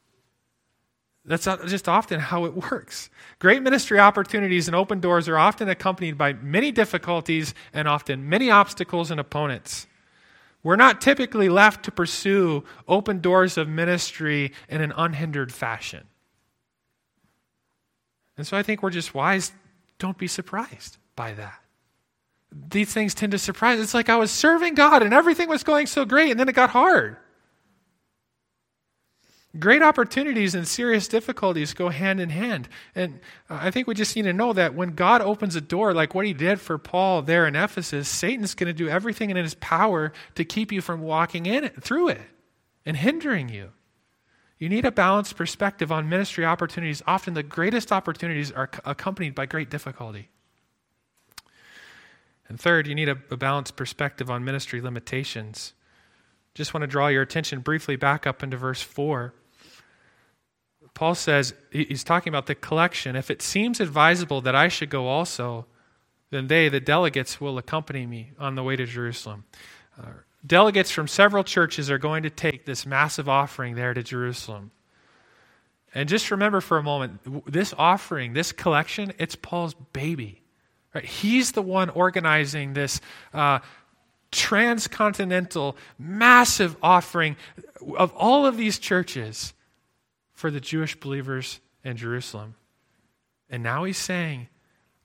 That's 1.26 1.46
just 1.46 1.88
often 1.88 2.20
how 2.20 2.46
it 2.46 2.56
works. 2.56 3.10
Great 3.38 3.62
ministry 3.62 4.00
opportunities 4.00 4.68
and 4.68 4.76
open 4.76 5.00
doors 5.00 5.28
are 5.28 5.38
often 5.38 5.70
accompanied 5.70 6.18
by 6.18 6.34
many 6.34 6.72
difficulties 6.72 7.54
and 7.74 7.88
often 7.88 8.30
many 8.30 8.50
obstacles 8.50 9.12
and 9.12 9.20
opponents. 9.20 9.86
We're 10.64 10.76
not 10.76 11.02
typically 11.02 11.48
left 11.48 11.86
to 11.86 11.92
pursue 11.92 12.64
open 12.88 13.22
doors 13.22 13.58
of 13.58 13.70
ministry 13.70 14.54
in 14.68 14.82
an 14.82 14.92
unhindered 14.96 15.54
fashion. 15.54 16.08
And 18.36 18.48
so 18.48 18.58
I 18.58 18.64
think 18.64 18.82
we're 18.82 18.90
just 18.90 19.14
wise. 19.14 19.52
Don't 20.00 20.18
be 20.18 20.28
surprised 20.28 20.98
by 21.16 21.34
that. 21.34 21.60
These 22.72 22.92
things 22.92 23.14
tend 23.14 23.34
to 23.34 23.38
surprise. 23.38 23.80
It's 23.80 23.94
like 23.94 24.10
I 24.10 24.16
was 24.16 24.32
serving 24.32 24.74
God 24.74 25.04
and 25.04 25.14
everything 25.14 25.48
was 25.48 25.64
going 25.64 25.86
so 25.86 26.06
great, 26.06 26.32
and 26.32 26.40
then 26.40 26.50
it 26.50 26.56
got 26.56 26.72
hard. 26.72 27.18
Great 29.58 29.82
opportunities 29.82 30.54
and 30.54 30.68
serious 30.68 31.08
difficulties 31.08 31.74
go 31.74 31.90
hand 31.90 32.20
in 32.20 32.30
hand. 32.30 32.70
And 32.94 33.20
I 33.50 33.72
think 33.72 33.88
we 33.88 33.96
just 33.96 34.16
need 34.16 34.24
to 34.24 34.34
know 34.34 34.54
that 34.54 34.76
when 34.76 34.94
God 34.94 35.22
opens 35.22 35.56
a 35.56 35.62
door, 35.62 35.92
like 35.92 36.14
what 36.14 36.28
he 36.28 36.34
did 36.34 36.62
for 36.62 36.78
Paul 36.78 37.24
there 37.24 37.48
in 37.48 37.56
Ephesus, 37.56 38.08
Satan's 38.08 38.54
going 38.54 38.68
to 38.68 38.74
do 38.74 38.88
everything 38.88 39.32
in 39.32 39.38
his 39.38 39.56
power 39.56 40.14
to 40.36 40.46
keep 40.46 40.72
you 40.72 40.82
from 40.82 41.02
walking 41.02 41.48
in 41.48 41.64
it, 41.64 41.82
through 41.82 42.10
it, 42.10 42.22
and 42.86 42.96
hindering 42.96 43.50
you. 43.50 43.72
You 44.60 44.70
need 44.70 44.86
a 44.86 44.92
balanced 44.92 45.36
perspective 45.36 45.92
on 45.92 46.08
ministry 46.10 46.46
opportunities. 46.46 47.02
Often 47.08 47.34
the 47.34 47.42
greatest 47.42 47.92
opportunities 47.92 48.52
are 48.52 48.70
accompanied 48.86 49.34
by 49.34 49.48
great 49.48 49.72
difficulty. 49.72 50.30
And 52.48 52.60
third, 52.60 52.86
you 52.86 52.94
need 52.94 53.10
a, 53.10 53.18
a 53.32 53.38
balanced 53.38 53.76
perspective 53.76 54.30
on 54.30 54.44
ministry 54.44 54.80
limitations. 54.80 55.74
Just 56.54 56.74
want 56.74 56.82
to 56.82 56.88
draw 56.88 57.08
your 57.08 57.22
attention 57.22 57.62
briefly 57.62 57.96
back 57.96 58.28
up 58.28 58.44
into 58.44 58.58
verse 58.58 58.82
4. 58.82 59.34
Paul 61.00 61.16
says, 61.16 61.54
he's 61.72 62.04
talking 62.04 62.30
about 62.30 62.48
the 62.48 62.56
collection. 62.56 63.16
If 63.16 63.32
it 63.32 63.42
seems 63.42 63.80
advisable 63.80 64.42
that 64.42 64.54
I 64.54 64.68
should 64.68 64.90
go 64.90 65.08
also, 65.08 65.66
then 66.30 66.48
they, 66.48 66.68
the 66.68 66.82
delegates, 66.82 67.40
will 67.40 67.58
accompany 67.58 68.06
me 68.06 68.32
on 68.38 68.56
the 68.56 68.64
way 68.64 68.76
to 68.76 68.86
Jerusalem. 68.86 69.46
Uh, 69.98 70.08
delegates 70.46 70.92
from 70.92 71.08
several 71.08 71.46
churches 71.46 71.90
are 71.90 71.98
going 71.98 72.24
to 72.24 72.30
take 72.30 72.66
this 72.66 72.86
massive 72.86 73.30
offering 73.30 73.76
there 73.76 73.94
to 73.94 74.04
Jerusalem. 74.04 74.72
And 75.96 76.10
just 76.10 76.32
remember 76.32 76.60
for 76.60 76.78
a 76.78 76.84
moment 76.84 77.22
this 77.50 77.74
offering, 77.78 78.34
this 78.34 78.52
collection, 78.52 79.14
it's 79.18 79.36
Paul's 79.36 79.76
baby. 79.94 80.42
Right? 80.94 81.06
He's 81.06 81.54
the 81.54 81.62
one 81.62 81.92
organizing 81.92 82.74
this 82.74 83.00
uh, 83.34 83.60
transcontinental, 84.34 85.78
massive 85.98 86.76
offering 86.84 87.38
of 87.96 88.12
all 88.18 88.46
of 88.46 88.58
these 88.58 88.80
churches 88.80 89.54
for 90.40 90.50
the 90.50 90.62
Jewish 90.62 90.98
believers 90.98 91.60
in 91.84 91.98
Jerusalem. 91.98 92.56
And 93.50 93.62
now 93.62 93.84
he's 93.84 93.98
saying, 93.98 94.48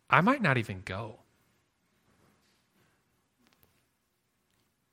I 0.09 0.20
might 0.20 0.40
not 0.40 0.59
even 0.59 0.83
go. 0.85 1.16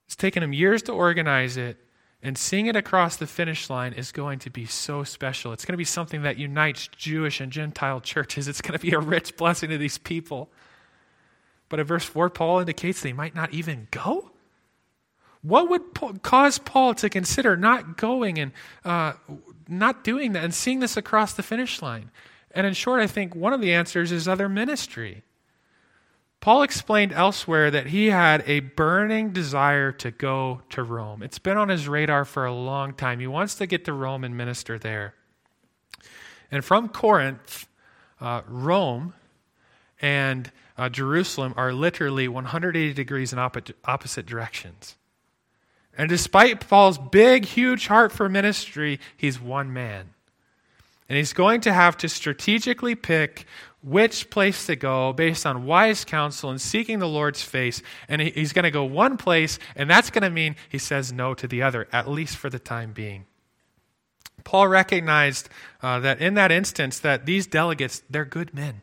It's 0.07 0.15
taken 0.15 0.41
him 0.41 0.51
years 0.51 0.81
to 0.83 0.93
organize 0.93 1.57
it, 1.57 1.77
and 2.23 2.35
seeing 2.39 2.65
it 2.65 2.75
across 2.75 3.17
the 3.17 3.27
finish 3.27 3.69
line 3.69 3.93
is 3.93 4.11
going 4.11 4.39
to 4.39 4.49
be 4.49 4.65
so 4.65 5.03
special. 5.03 5.53
It's 5.53 5.63
going 5.63 5.73
to 5.73 5.77
be 5.77 5.83
something 5.83 6.23
that 6.23 6.39
unites 6.39 6.87
Jewish 6.87 7.39
and 7.39 7.51
Gentile 7.51 8.01
churches. 8.01 8.47
It's 8.47 8.61
going 8.61 8.77
to 8.77 8.83
be 8.83 8.93
a 8.93 8.99
rich 8.99 9.37
blessing 9.37 9.69
to 9.69 9.77
these 9.77 9.99
people. 9.99 10.49
But 11.69 11.79
in 11.79 11.85
verse 11.85 12.05
4, 12.05 12.31
Paul 12.31 12.61
indicates 12.61 13.01
they 13.01 13.13
might 13.13 13.35
not 13.35 13.53
even 13.53 13.89
go. 13.91 14.31
What 15.43 15.69
would 15.69 16.21
cause 16.23 16.57
Paul 16.57 16.95
to 16.95 17.09
consider 17.09 17.55
not 17.55 17.97
going 17.97 18.39
and 18.39 18.51
uh, 18.83 19.13
not 19.67 20.03
doing 20.03 20.33
that 20.33 20.43
and 20.43 20.53
seeing 20.53 20.79
this 20.79 20.97
across 20.97 21.33
the 21.33 21.43
finish 21.43 21.81
line? 21.81 22.11
And 22.51 22.67
in 22.67 22.73
short, 22.73 23.01
I 23.01 23.07
think 23.07 23.35
one 23.35 23.53
of 23.53 23.61
the 23.61 23.73
answers 23.73 24.11
is 24.11 24.27
other 24.27 24.49
ministry. 24.49 25.23
Paul 26.41 26.63
explained 26.63 27.13
elsewhere 27.13 27.69
that 27.69 27.87
he 27.87 28.07
had 28.07 28.43
a 28.47 28.61
burning 28.61 29.29
desire 29.31 29.91
to 29.93 30.09
go 30.09 30.63
to 30.71 30.81
Rome. 30.81 31.21
It's 31.21 31.37
been 31.37 31.55
on 31.55 31.69
his 31.69 31.87
radar 31.87 32.25
for 32.25 32.45
a 32.45 32.53
long 32.53 32.93
time. 32.93 33.19
He 33.19 33.27
wants 33.27 33.55
to 33.55 33.67
get 33.67 33.85
to 33.85 33.93
Rome 33.93 34.23
and 34.23 34.35
minister 34.35 34.79
there. 34.79 35.13
And 36.49 36.65
from 36.65 36.89
Corinth, 36.89 37.67
uh, 38.19 38.41
Rome 38.47 39.13
and 40.01 40.51
uh, 40.77 40.89
Jerusalem 40.89 41.53
are 41.57 41.71
literally 41.71 42.27
180 42.27 42.93
degrees 42.93 43.31
in 43.31 43.39
opposite 43.39 44.25
directions. 44.25 44.95
And 45.97 46.09
despite 46.09 46.67
Paul's 46.67 46.97
big, 46.97 47.45
huge 47.45 47.87
heart 47.87 48.11
for 48.11 48.29
ministry, 48.29 48.99
he's 49.17 49.39
one 49.39 49.73
man. 49.73 50.13
And 51.09 51.17
he's 51.17 51.33
going 51.33 51.61
to 51.61 51.73
have 51.73 51.97
to 51.97 52.09
strategically 52.09 52.95
pick 52.95 53.45
which 53.83 54.29
place 54.29 54.67
to 54.67 54.75
go 54.75 55.11
based 55.11 55.45
on 55.45 55.65
wise 55.65 56.05
counsel 56.05 56.49
and 56.49 56.61
seeking 56.61 56.99
the 56.99 57.07
Lord's 57.07 57.41
face. 57.41 57.81
And 58.07 58.21
he's 58.21 58.53
going 58.53 58.63
to 58.63 58.71
go 58.71 58.83
one 58.83 59.17
place, 59.17 59.59
and 59.75 59.89
that's 59.89 60.09
going 60.09 60.23
to 60.23 60.29
mean 60.29 60.55
he 60.69 60.77
says 60.77 61.11
no 61.11 61.33
to 61.33 61.47
the 61.47 61.63
other, 61.63 61.87
at 61.91 62.07
least 62.07 62.37
for 62.37 62.49
the 62.49 62.59
time 62.59 62.93
being. 62.93 63.25
Paul 64.43 64.67
recognized 64.67 65.49
uh, 65.81 65.99
that 65.99 66.21
in 66.21 66.35
that 66.35 66.51
instance 66.51 66.99
that 66.99 67.25
these 67.25 67.45
delegates, 67.47 68.01
they're 68.09 68.25
good 68.25 68.53
men. 68.53 68.81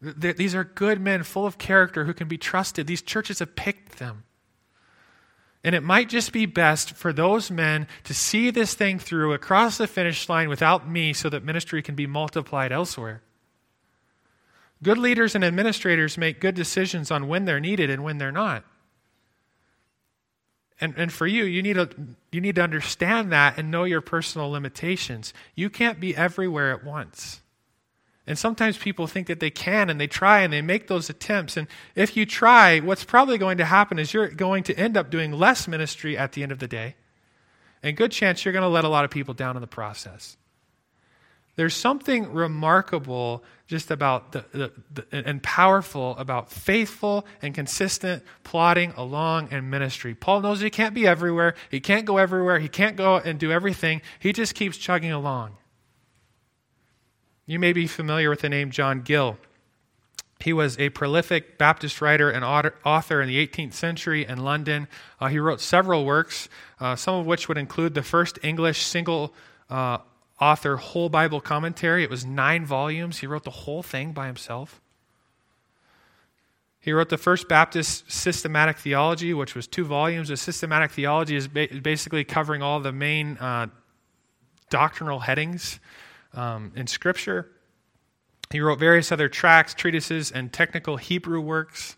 They're, 0.00 0.32
these 0.32 0.54
are 0.54 0.64
good 0.64 1.00
men 1.00 1.22
full 1.22 1.46
of 1.46 1.58
character 1.58 2.04
who 2.04 2.12
can 2.12 2.28
be 2.28 2.38
trusted. 2.38 2.86
These 2.86 3.02
churches 3.02 3.38
have 3.38 3.56
picked 3.56 3.98
them. 3.98 4.24
And 5.66 5.74
it 5.74 5.82
might 5.82 6.08
just 6.08 6.32
be 6.32 6.46
best 6.46 6.92
for 6.92 7.12
those 7.12 7.50
men 7.50 7.88
to 8.04 8.14
see 8.14 8.52
this 8.52 8.74
thing 8.74 9.00
through 9.00 9.32
across 9.32 9.78
the 9.78 9.88
finish 9.88 10.28
line 10.28 10.48
without 10.48 10.88
me 10.88 11.12
so 11.12 11.28
that 11.28 11.42
ministry 11.42 11.82
can 11.82 11.96
be 11.96 12.06
multiplied 12.06 12.70
elsewhere. 12.70 13.20
Good 14.80 14.96
leaders 14.96 15.34
and 15.34 15.44
administrators 15.44 16.16
make 16.16 16.40
good 16.40 16.54
decisions 16.54 17.10
on 17.10 17.26
when 17.26 17.46
they're 17.46 17.58
needed 17.58 17.90
and 17.90 18.04
when 18.04 18.18
they're 18.18 18.30
not. 18.30 18.62
And, 20.80 20.94
and 20.96 21.12
for 21.12 21.26
you, 21.26 21.42
you 21.42 21.62
need, 21.62 21.74
to, 21.74 21.90
you 22.30 22.40
need 22.40 22.54
to 22.54 22.62
understand 22.62 23.32
that 23.32 23.58
and 23.58 23.68
know 23.68 23.82
your 23.82 24.00
personal 24.00 24.48
limitations. 24.48 25.34
You 25.56 25.68
can't 25.68 25.98
be 25.98 26.16
everywhere 26.16 26.70
at 26.70 26.84
once. 26.84 27.40
And 28.26 28.36
sometimes 28.36 28.76
people 28.76 29.06
think 29.06 29.28
that 29.28 29.38
they 29.38 29.50
can 29.50 29.88
and 29.88 30.00
they 30.00 30.08
try 30.08 30.40
and 30.40 30.52
they 30.52 30.62
make 30.62 30.88
those 30.88 31.08
attempts. 31.08 31.56
And 31.56 31.68
if 31.94 32.16
you 32.16 32.26
try, 32.26 32.80
what's 32.80 33.04
probably 33.04 33.38
going 33.38 33.58
to 33.58 33.64
happen 33.64 33.98
is 33.98 34.12
you're 34.12 34.28
going 34.28 34.64
to 34.64 34.74
end 34.74 34.96
up 34.96 35.10
doing 35.10 35.32
less 35.32 35.68
ministry 35.68 36.18
at 36.18 36.32
the 36.32 36.42
end 36.42 36.50
of 36.50 36.58
the 36.58 36.66
day. 36.66 36.96
And 37.82 37.96
good 37.96 38.10
chance 38.10 38.44
you're 38.44 38.52
going 38.52 38.62
to 38.62 38.68
let 38.68 38.84
a 38.84 38.88
lot 38.88 39.04
of 39.04 39.12
people 39.12 39.32
down 39.32 39.56
in 39.56 39.60
the 39.60 39.68
process. 39.68 40.36
There's 41.54 41.74
something 41.74 42.32
remarkable 42.32 43.42
just 43.66 43.90
about 43.90 44.32
the, 44.32 44.44
the, 44.52 44.72
the, 44.92 45.26
and 45.26 45.42
powerful 45.42 46.16
about 46.18 46.50
faithful 46.50 47.26
and 47.40 47.54
consistent 47.54 48.22
plodding 48.44 48.92
along 48.96 49.52
in 49.52 49.70
ministry. 49.70 50.14
Paul 50.14 50.42
knows 50.42 50.60
he 50.60 50.68
can't 50.68 50.94
be 50.94 51.06
everywhere. 51.06 51.54
He 51.70 51.80
can't 51.80 52.04
go 52.04 52.18
everywhere. 52.18 52.58
He 52.58 52.68
can't 52.68 52.96
go 52.96 53.16
and 53.16 53.38
do 53.38 53.50
everything. 53.52 54.02
He 54.18 54.32
just 54.32 54.54
keeps 54.54 54.76
chugging 54.76 55.12
along. 55.12 55.56
You 57.48 57.60
may 57.60 57.72
be 57.72 57.86
familiar 57.86 58.28
with 58.28 58.40
the 58.40 58.48
name 58.48 58.72
John 58.72 59.02
Gill. 59.02 59.38
He 60.40 60.52
was 60.52 60.76
a 60.80 60.88
prolific 60.90 61.58
Baptist 61.58 62.00
writer 62.00 62.28
and 62.28 62.44
author 62.44 63.22
in 63.22 63.28
the 63.28 63.46
18th 63.46 63.72
century 63.72 64.26
in 64.26 64.38
London. 64.38 64.88
Uh, 65.20 65.28
he 65.28 65.38
wrote 65.38 65.60
several 65.60 66.04
works, 66.04 66.48
uh, 66.80 66.96
some 66.96 67.14
of 67.14 67.24
which 67.24 67.48
would 67.48 67.56
include 67.56 67.94
the 67.94 68.02
first 68.02 68.40
English 68.42 68.82
single 68.82 69.32
uh, 69.70 69.98
author 70.40 70.76
whole 70.76 71.08
Bible 71.08 71.40
commentary. 71.40 72.02
It 72.02 72.10
was 72.10 72.26
nine 72.26 72.66
volumes. 72.66 73.18
He 73.18 73.28
wrote 73.28 73.44
the 73.44 73.50
whole 73.50 73.82
thing 73.82 74.12
by 74.12 74.26
himself. 74.26 74.80
He 76.80 76.92
wrote 76.92 77.08
the 77.08 77.18
First 77.18 77.48
Baptist 77.48 78.10
Systematic 78.10 78.76
Theology, 78.78 79.32
which 79.34 79.54
was 79.54 79.66
two 79.66 79.84
volumes. 79.84 80.30
A 80.30 80.36
systematic 80.36 80.90
theology 80.90 81.34
is 81.34 81.48
ba- 81.48 81.68
basically 81.80 82.24
covering 82.24 82.62
all 82.62 82.78
the 82.80 82.92
main 82.92 83.38
uh, 83.38 83.68
doctrinal 84.68 85.20
headings 85.20 85.80
um, 86.36 86.72
in 86.76 86.86
Scripture. 86.86 87.50
He 88.50 88.60
wrote 88.60 88.78
various 88.78 89.10
other 89.10 89.28
tracts, 89.28 89.74
treatises, 89.74 90.30
and 90.30 90.52
technical 90.52 90.96
Hebrew 90.96 91.40
works. 91.40 91.96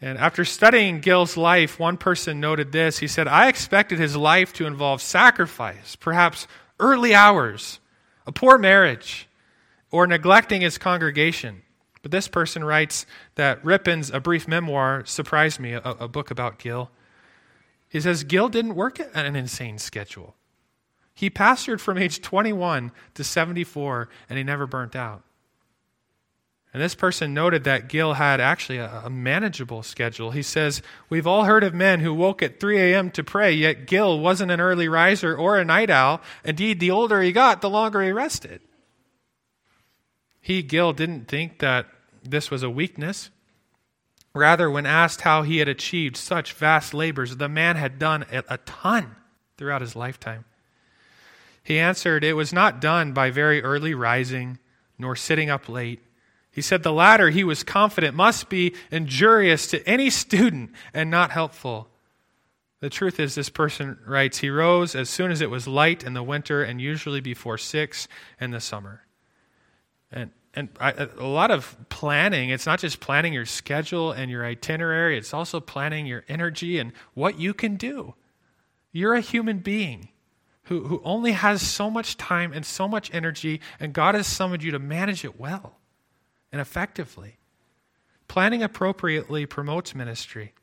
And 0.00 0.18
after 0.18 0.44
studying 0.44 1.00
Gill's 1.00 1.36
life, 1.36 1.78
one 1.78 1.96
person 1.96 2.40
noted 2.40 2.72
this. 2.72 2.98
He 2.98 3.06
said, 3.06 3.28
I 3.28 3.48
expected 3.48 3.98
his 3.98 4.16
life 4.16 4.52
to 4.54 4.66
involve 4.66 5.02
sacrifice, 5.02 5.94
perhaps 5.94 6.48
early 6.80 7.14
hours, 7.14 7.80
a 8.26 8.32
poor 8.32 8.58
marriage, 8.58 9.28
or 9.90 10.06
neglecting 10.06 10.62
his 10.62 10.78
congregation. 10.78 11.62
But 12.02 12.12
this 12.12 12.28
person 12.28 12.64
writes 12.64 13.04
that 13.34 13.62
Rippon's 13.62 14.10
A 14.10 14.20
Brief 14.20 14.48
Memoir 14.48 15.04
surprised 15.04 15.60
me, 15.60 15.74
a, 15.74 15.80
a 15.80 16.08
book 16.08 16.30
about 16.30 16.58
Gill. 16.58 16.90
He 17.88 18.00
says 18.00 18.24
Gill 18.24 18.48
didn't 18.48 18.74
work 18.74 19.00
an 19.14 19.36
insane 19.36 19.76
schedule. 19.76 20.34
He 21.14 21.30
pastored 21.30 21.80
from 21.80 21.98
age 21.98 22.22
21 22.22 22.92
to 23.14 23.24
74, 23.24 24.08
and 24.28 24.38
he 24.38 24.44
never 24.44 24.66
burnt 24.66 24.96
out. 24.96 25.22
And 26.72 26.80
this 26.80 26.94
person 26.94 27.34
noted 27.34 27.64
that 27.64 27.88
Gill 27.88 28.14
had 28.14 28.40
actually 28.40 28.78
a, 28.78 29.02
a, 29.04 29.10
manageable 29.10 29.82
schedule. 29.82 30.30
He 30.30 30.42
says, 30.42 30.82
We've 31.08 31.26
all 31.26 31.44
heard 31.44 31.64
of 31.64 31.74
men 31.74 31.98
who 31.98 32.14
woke 32.14 32.42
at 32.42 32.60
3 32.60 32.78
a.m. 32.78 33.10
to 33.12 33.24
pray, 33.24 33.52
yet 33.52 33.86
Gill 33.86 34.20
wasn't 34.20 34.52
an 34.52 34.60
early 34.60 34.86
riser 34.86 35.36
or 35.36 35.58
a 35.58 35.64
night 35.64 35.90
owl. 35.90 36.20
Indeed, 36.44 36.78
the 36.78 36.92
older 36.92 37.22
he 37.22 37.32
got, 37.32 37.60
the 37.60 37.70
longer 37.70 38.02
he 38.02 38.12
rested. 38.12 38.60
He, 40.40 40.62
Gill, 40.62 40.92
didn't 40.92 41.26
think 41.26 41.58
that 41.58 41.86
this 42.22 42.52
was 42.52 42.62
a 42.62 42.70
weakness. 42.70 43.30
Rather, 44.32 44.70
when 44.70 44.86
asked 44.86 45.22
how 45.22 45.42
he 45.42 45.58
had 45.58 45.68
achieved 45.68 46.16
such 46.16 46.52
vast 46.52 46.94
labors, 46.94 47.36
the 47.36 47.48
man 47.48 47.74
had 47.74 47.98
done 47.98 48.24
a 48.30 48.58
ton 48.58 49.16
throughout 49.56 49.80
his 49.80 49.96
lifetime. 49.96 50.44
He 51.62 51.78
answered, 51.78 52.24
It 52.24 52.34
was 52.34 52.52
not 52.52 52.80
done 52.80 53.12
by 53.12 53.30
very 53.30 53.62
early 53.62 53.94
rising, 53.94 54.58
nor 54.98 55.16
sitting 55.16 55.50
up 55.50 55.68
late 55.68 56.00
he 56.52 56.62
said 56.62 56.82
the 56.82 56.92
latter, 56.92 57.30
he 57.30 57.44
was 57.44 57.62
confident, 57.62 58.16
must 58.16 58.48
be 58.48 58.74
injurious 58.90 59.68
to 59.68 59.86
any 59.88 60.10
student 60.10 60.72
and 60.92 61.10
not 61.10 61.30
helpful. 61.30 61.88
The 62.80 62.90
truth 62.90 63.20
is, 63.20 63.34
this 63.34 63.50
person 63.50 63.98
writes, 64.06 64.38
he 64.38 64.50
rose 64.50 64.94
as 64.94 65.08
soon 65.08 65.30
as 65.30 65.40
it 65.40 65.50
was 65.50 65.68
light 65.68 66.02
in 66.02 66.14
the 66.14 66.22
winter 66.22 66.62
and 66.62 66.80
usually 66.80 67.20
before 67.20 67.58
six 67.58 68.08
in 68.40 68.50
the 68.50 68.60
summer. 68.60 69.02
And, 70.10 70.30
and 70.54 70.70
a 70.80 71.26
lot 71.26 71.52
of 71.52 71.76
planning, 71.88 72.50
it's 72.50 72.66
not 72.66 72.80
just 72.80 72.98
planning 72.98 73.32
your 73.32 73.46
schedule 73.46 74.10
and 74.10 74.30
your 74.30 74.44
itinerary, 74.44 75.16
it's 75.18 75.34
also 75.34 75.60
planning 75.60 76.06
your 76.06 76.24
energy 76.28 76.78
and 76.78 76.92
what 77.14 77.38
you 77.38 77.54
can 77.54 77.76
do. 77.76 78.14
You're 78.92 79.14
a 79.14 79.20
human 79.20 79.58
being 79.58 80.08
who, 80.70 80.84
who 80.84 81.02
only 81.04 81.32
has 81.32 81.60
so 81.60 81.90
much 81.90 82.16
time 82.16 82.52
and 82.52 82.64
so 82.64 82.86
much 82.86 83.12
energy, 83.12 83.60
and 83.80 83.92
God 83.92 84.14
has 84.14 84.28
summoned 84.28 84.62
you 84.62 84.70
to 84.70 84.78
manage 84.78 85.24
it 85.24 85.38
well 85.38 85.80
and 86.52 86.60
effectively. 86.60 87.38
Planning 88.28 88.62
appropriately 88.62 89.46
promotes 89.46 89.96
ministry. 89.96 90.54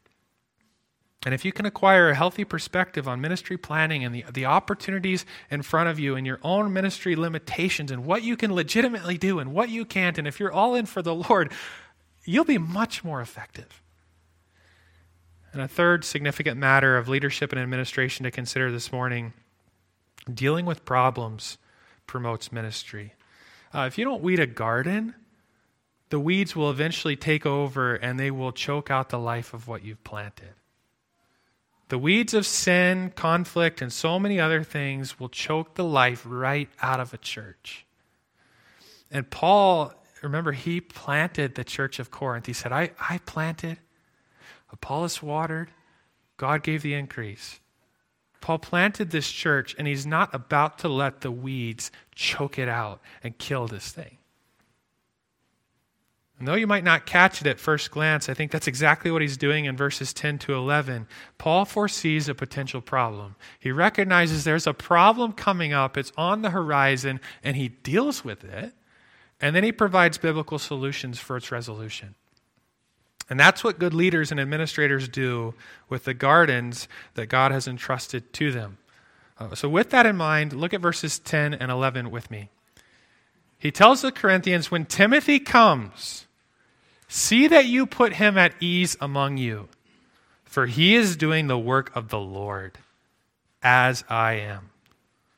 And 1.26 1.34
if 1.34 1.44
you 1.44 1.52
can 1.52 1.66
acquire 1.66 2.10
a 2.10 2.16
healthy 2.16 2.46
perspective 2.46 3.06
on 3.06 3.20
ministry 3.20 3.58
planning 3.58 4.06
and 4.06 4.16
the, 4.16 4.24
the 4.32 4.46
opportunities 4.46 5.26
in 5.52 5.62
front 5.62 5.90
of 5.90 6.00
you 6.00 6.16
and 6.16 6.26
your 6.26 6.40
own 6.42 6.72
ministry 6.72 7.18
limitations 7.18 7.92
and 7.92 8.06
what 8.06 8.24
you 8.24 8.38
can 8.38 8.54
legitimately 8.54 9.18
do 9.18 9.40
and 9.40 9.54
what 9.54 9.68
you 9.68 9.84
can't, 9.84 10.18
and 10.18 10.26
if 10.26 10.40
you're 10.40 10.54
all 10.54 10.74
in 10.74 10.86
for 10.86 11.02
the 11.02 11.14
Lord, 11.14 11.52
you'll 12.24 12.46
be 12.46 12.58
much 12.58 13.04
more 13.04 13.20
effective. 13.20 13.84
And 15.52 15.62
a 15.62 15.68
third 15.68 16.06
significant 16.06 16.58
matter 16.58 16.96
of 16.96 17.10
leadership 17.10 17.52
and 17.52 17.60
administration 17.60 18.24
to 18.24 18.32
consider 18.32 18.72
this 18.72 18.94
morning 18.94 19.34
dealing 20.34 20.66
with 20.66 20.86
problems 20.86 21.58
promotes 22.06 22.52
ministry. 22.52 23.14
Uh, 23.74 23.82
if 23.82 23.98
you 23.98 24.06
don't 24.06 24.24
weed 24.24 24.40
a 24.40 24.48
garden, 24.48 25.16
the 26.10 26.20
weeds 26.20 26.56
will 26.56 26.70
eventually 26.70 27.16
take 27.16 27.46
over 27.46 27.96
and 27.96 28.20
they 28.20 28.32
will 28.32 28.52
choke 28.52 28.90
out 28.90 29.10
the 29.10 29.20
life 29.20 29.54
of 29.54 29.68
what 29.68 29.84
you've 29.84 30.04
planted. 30.04 30.54
The 31.90 31.98
weeds 31.98 32.34
of 32.34 32.46
sin, 32.46 33.12
conflict, 33.16 33.82
and 33.82 33.92
so 33.92 34.20
many 34.20 34.40
other 34.40 34.64
things 34.64 35.20
will 35.20 35.30
choke 35.30 35.76
the 35.76 35.86
life 35.86 36.24
right 36.26 36.70
out 36.82 37.00
of 37.00 37.14
a 37.14 37.18
church. 37.18 37.86
And 39.10 39.30
Paul, 39.30 39.94
remember, 40.22 40.52
he 40.52 40.82
planted 40.82 41.56
the 41.56 41.64
church 41.64 42.00
of 42.00 42.12
Corinth. 42.12 42.46
He 42.46 42.54
said, 42.54 42.74
I, 42.74 42.92
I 43.00 43.20
planted, 43.20 43.78
Apollos 44.72 45.24
watered, 45.24 45.70
God 46.36 46.62
gave 46.62 46.82
the 46.82 46.94
increase. 46.94 47.62
Paul 48.42 48.60
planted 48.60 49.12
this 49.12 49.30
church, 49.30 49.76
and 49.78 49.88
he's 49.88 50.06
not 50.06 50.34
about 50.34 50.80
to 50.80 50.88
let 50.88 51.22
the 51.22 51.32
weeds 51.32 51.92
choke 52.14 52.58
it 52.58 52.70
out 52.70 53.02
and 53.24 53.38
kill 53.38 53.68
this 53.68 53.92
thing. 53.92 54.18
And 56.40 56.48
though 56.48 56.54
you 56.54 56.68
might 56.68 56.84
not 56.84 57.08
catch 57.08 57.42
it 57.42 57.48
at 57.48 57.60
first 57.60 57.90
glance, 57.90 58.30
I 58.30 58.36
think 58.36 58.52
that's 58.52 58.68
exactly 58.68 59.10
what 59.10 59.24
he's 59.24 59.38
doing 59.38 59.66
in 59.66 59.76
verses 59.76 60.14
10 60.14 60.38
to 60.40 60.54
11. 60.54 61.08
Paul 61.40 61.66
foresees 61.66 62.30
a 62.30 62.36
potential 62.36 62.80
problem. 62.80 63.36
He 63.60 63.72
recognizes 63.72 64.44
there's 64.44 64.68
a 64.68 64.74
problem 64.74 65.34
coming 65.34 65.74
up, 65.74 65.98
it's 65.98 66.12
on 66.16 66.44
the 66.44 66.52
horizon, 66.52 67.20
and 67.44 67.56
he 67.56 67.70
deals 67.70 68.24
with 68.24 68.44
it. 68.44 68.74
And 69.42 69.56
then 69.56 69.64
he 69.64 69.72
provides 69.72 70.18
biblical 70.18 70.60
solutions 70.60 71.20
for 71.20 71.38
its 71.38 71.52
resolution. 71.52 72.16
And 73.30 73.40
that's 73.40 73.64
what 73.64 73.80
good 73.80 73.94
leaders 73.94 74.32
and 74.32 74.40
administrators 74.40 75.08
do 75.10 75.54
with 75.90 76.06
the 76.06 76.14
gardens 76.14 76.88
that 77.16 77.28
God 77.28 77.52
has 77.52 77.68
entrusted 77.68 78.32
to 78.34 78.52
them. 78.52 78.78
Uh, 79.40 79.54
so, 79.54 79.70
with 79.70 79.90
that 79.92 80.06
in 80.06 80.16
mind, 80.16 80.54
look 80.54 80.74
at 80.74 80.82
verses 80.82 81.20
10 81.20 81.54
and 81.54 81.70
11 81.70 82.10
with 82.10 82.32
me. 82.32 82.50
He 83.60 83.72
tells 83.72 84.02
the 84.02 84.12
Corinthians, 84.12 84.72
when 84.72 84.86
Timothy 84.86 85.40
comes, 85.40 86.28
See 87.08 87.48
that 87.48 87.66
you 87.66 87.86
put 87.86 88.14
him 88.14 88.38
at 88.38 88.54
ease 88.62 88.98
among 89.00 89.38
you, 89.38 89.70
for 90.44 90.66
he 90.66 90.96
is 90.96 91.16
doing 91.16 91.48
the 91.48 91.58
work 91.58 91.96
of 91.96 92.10
the 92.10 92.20
Lord, 92.20 92.78
as 93.64 94.04
I 94.10 94.34
am. 94.34 94.72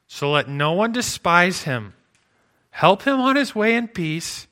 So 0.08 0.32
let 0.32 0.50
no 0.50 0.74
one 0.74 0.92
despise 0.92 1.64
him. 1.64 1.94
Help 2.72 3.04
him 3.04 3.20
on 3.20 3.36
his 3.36 3.54
way 3.54 3.76
in 3.76 3.88
peace, 3.88 4.48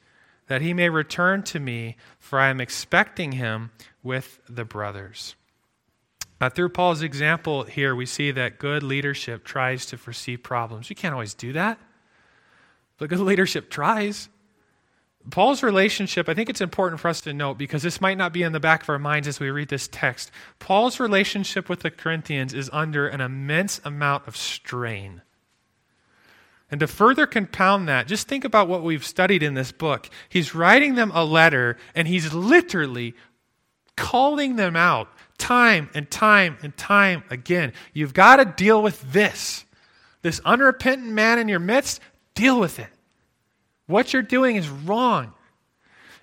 that 0.48 0.62
he 0.62 0.74
may 0.74 0.90
return 0.90 1.44
to 1.44 1.60
me, 1.60 1.96
for 2.20 2.40
I 2.40 2.50
am 2.50 2.60
expecting 2.60 3.34
him 3.34 3.72
with 4.04 4.40
the 4.50 4.66
brothers. 4.66 5.36
Now, 6.40 6.50
through 6.50 6.70
Paul's 6.70 7.02
example 7.02 7.64
here, 7.64 7.96
we 7.96 8.06
see 8.06 8.32
that 8.32 8.60
good 8.60 8.84
leadership 8.84 9.44
tries 9.44 9.86
to 9.88 9.98
foresee 9.98 10.38
problems. 10.38 10.90
You 10.90 10.96
can't 10.96 11.14
always 11.14 11.34
do 11.34 11.54
that, 11.54 11.80
but 12.98 13.10
good 13.10 13.20
leadership 13.20 13.70
tries. 13.70 14.30
Paul's 15.30 15.62
relationship, 15.64 16.30
I 16.30 16.34
think 16.34 16.50
it's 16.50 16.62
important 16.62 17.02
for 17.02 17.10
us 17.10 17.22
to 17.22 17.34
note 17.34 17.58
because 17.58 17.84
this 17.84 18.00
might 18.00 18.18
not 18.18 18.32
be 18.32 18.44
in 18.44 18.54
the 18.54 18.60
back 18.60 18.84
of 18.84 18.90
our 18.90 19.00
minds 19.00 19.28
as 19.28 19.40
we 19.40 19.50
read 19.50 19.68
this 19.68 19.90
text. 19.92 20.32
Paul's 20.60 21.00
relationship 21.00 21.68
with 21.68 21.82
the 21.82 21.92
Corinthians 21.92 22.54
is 22.54 22.70
under 22.72 23.08
an 23.08 23.20
immense 23.20 23.82
amount 23.84 24.28
of 24.28 24.38
strain. 24.38 25.22
And 26.70 26.80
to 26.82 26.88
further 26.88 27.26
compound 27.26 27.88
that, 27.88 28.08
just 28.08 28.28
think 28.28 28.44
about 28.44 28.68
what 28.68 28.84
we've 28.84 29.06
studied 29.06 29.42
in 29.42 29.54
this 29.54 29.72
book. 29.72 30.10
He's 30.28 30.54
writing 30.54 30.96
them 30.96 31.12
a 31.14 31.24
letter, 31.24 31.78
and 31.96 32.08
he's 32.08 32.34
literally 32.34 33.16
calling 33.96 34.58
them 34.58 34.76
out 34.76 35.10
time 35.38 35.90
and 35.94 36.10
time 36.10 36.58
and 36.62 36.76
time 36.76 37.24
again. 37.30 37.74
You've 37.94 38.14
got 38.14 38.38
to 38.38 38.46
deal 38.46 38.82
with 38.82 39.14
this. 39.14 39.66
This 40.22 40.42
unrepentant 40.44 41.12
man 41.12 41.40
in 41.40 41.48
your 41.48 41.60
midst, 41.60 42.02
deal 42.36 42.60
with 42.60 42.80
it. 42.80 42.90
What 43.86 44.12
you're 44.12 44.22
doing 44.22 44.58
is 44.58 44.68
wrong. 44.68 45.34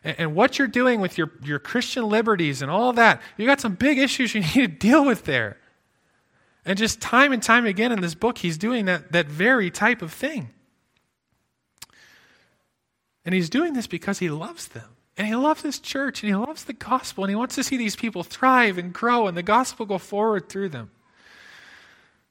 And, 0.03 0.17
and 0.19 0.35
what 0.35 0.59
you're 0.59 0.69
doing 0.69 1.01
with 1.01 1.17
your, 1.17 1.33
your 1.43 1.59
Christian 1.59 2.09
liberties 2.09 2.61
and 2.61 2.71
all 2.71 2.93
that, 2.95 3.23
you 3.37 3.47
got 3.47 3.61
some 3.61 3.75
big 3.75 3.99
issues 3.99 4.35
you 4.35 4.41
need 4.55 4.55
to 4.55 4.69
deal 4.69 5.05
with 5.05 5.25
there. 5.25 5.59
And 6.65 6.79
just 6.79 7.01
time 7.01 7.33
and 7.33 7.43
time 7.43 7.67
again 7.67 7.93
in 7.93 8.01
this 8.01 8.15
book, 8.15 8.39
he's 8.39 8.57
doing 8.57 8.87
that, 8.87 9.13
that 9.13 9.27
very 9.27 9.71
type 9.71 10.01
of 10.01 10.13
thing. 10.13 10.51
And 13.25 13.35
he's 13.35 13.51
doing 13.51 13.75
this 13.75 13.87
because 13.87 14.19
he 14.19 14.31
loves 14.31 14.69
them. 14.69 14.89
And 15.17 15.27
he 15.27 15.35
loves 15.35 15.63
his 15.63 15.79
church 15.79 16.23
and 16.23 16.29
he 16.31 16.35
loves 16.35 16.65
the 16.65 16.73
gospel 16.73 17.25
and 17.25 17.31
he 17.31 17.37
wants 17.37 17.55
to 17.55 17.63
see 17.63 17.77
these 17.77 17.97
people 17.97 18.25
thrive 18.25 18.79
and 18.79 18.93
grow 18.93 19.27
and 19.27 19.37
the 19.37 19.43
gospel 19.43 19.87
go 19.87 19.99
forward 19.99 20.49
through 20.49 20.71
them. 20.71 20.91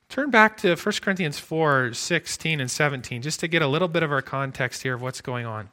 Turn 0.09 0.29
back 0.29 0.57
to 0.57 0.75
1 0.75 0.93
Corinthians 1.01 1.39
4 1.39 1.93
16 1.93 2.59
and 2.59 2.69
17, 2.69 3.21
just 3.21 3.39
to 3.39 3.47
get 3.47 3.61
a 3.61 3.67
little 3.67 3.87
bit 3.87 4.03
of 4.03 4.11
our 4.11 4.21
context 4.21 4.83
here 4.83 4.93
of 4.93 5.01
what's 5.01 5.21
going 5.21 5.45
on. 5.45 5.69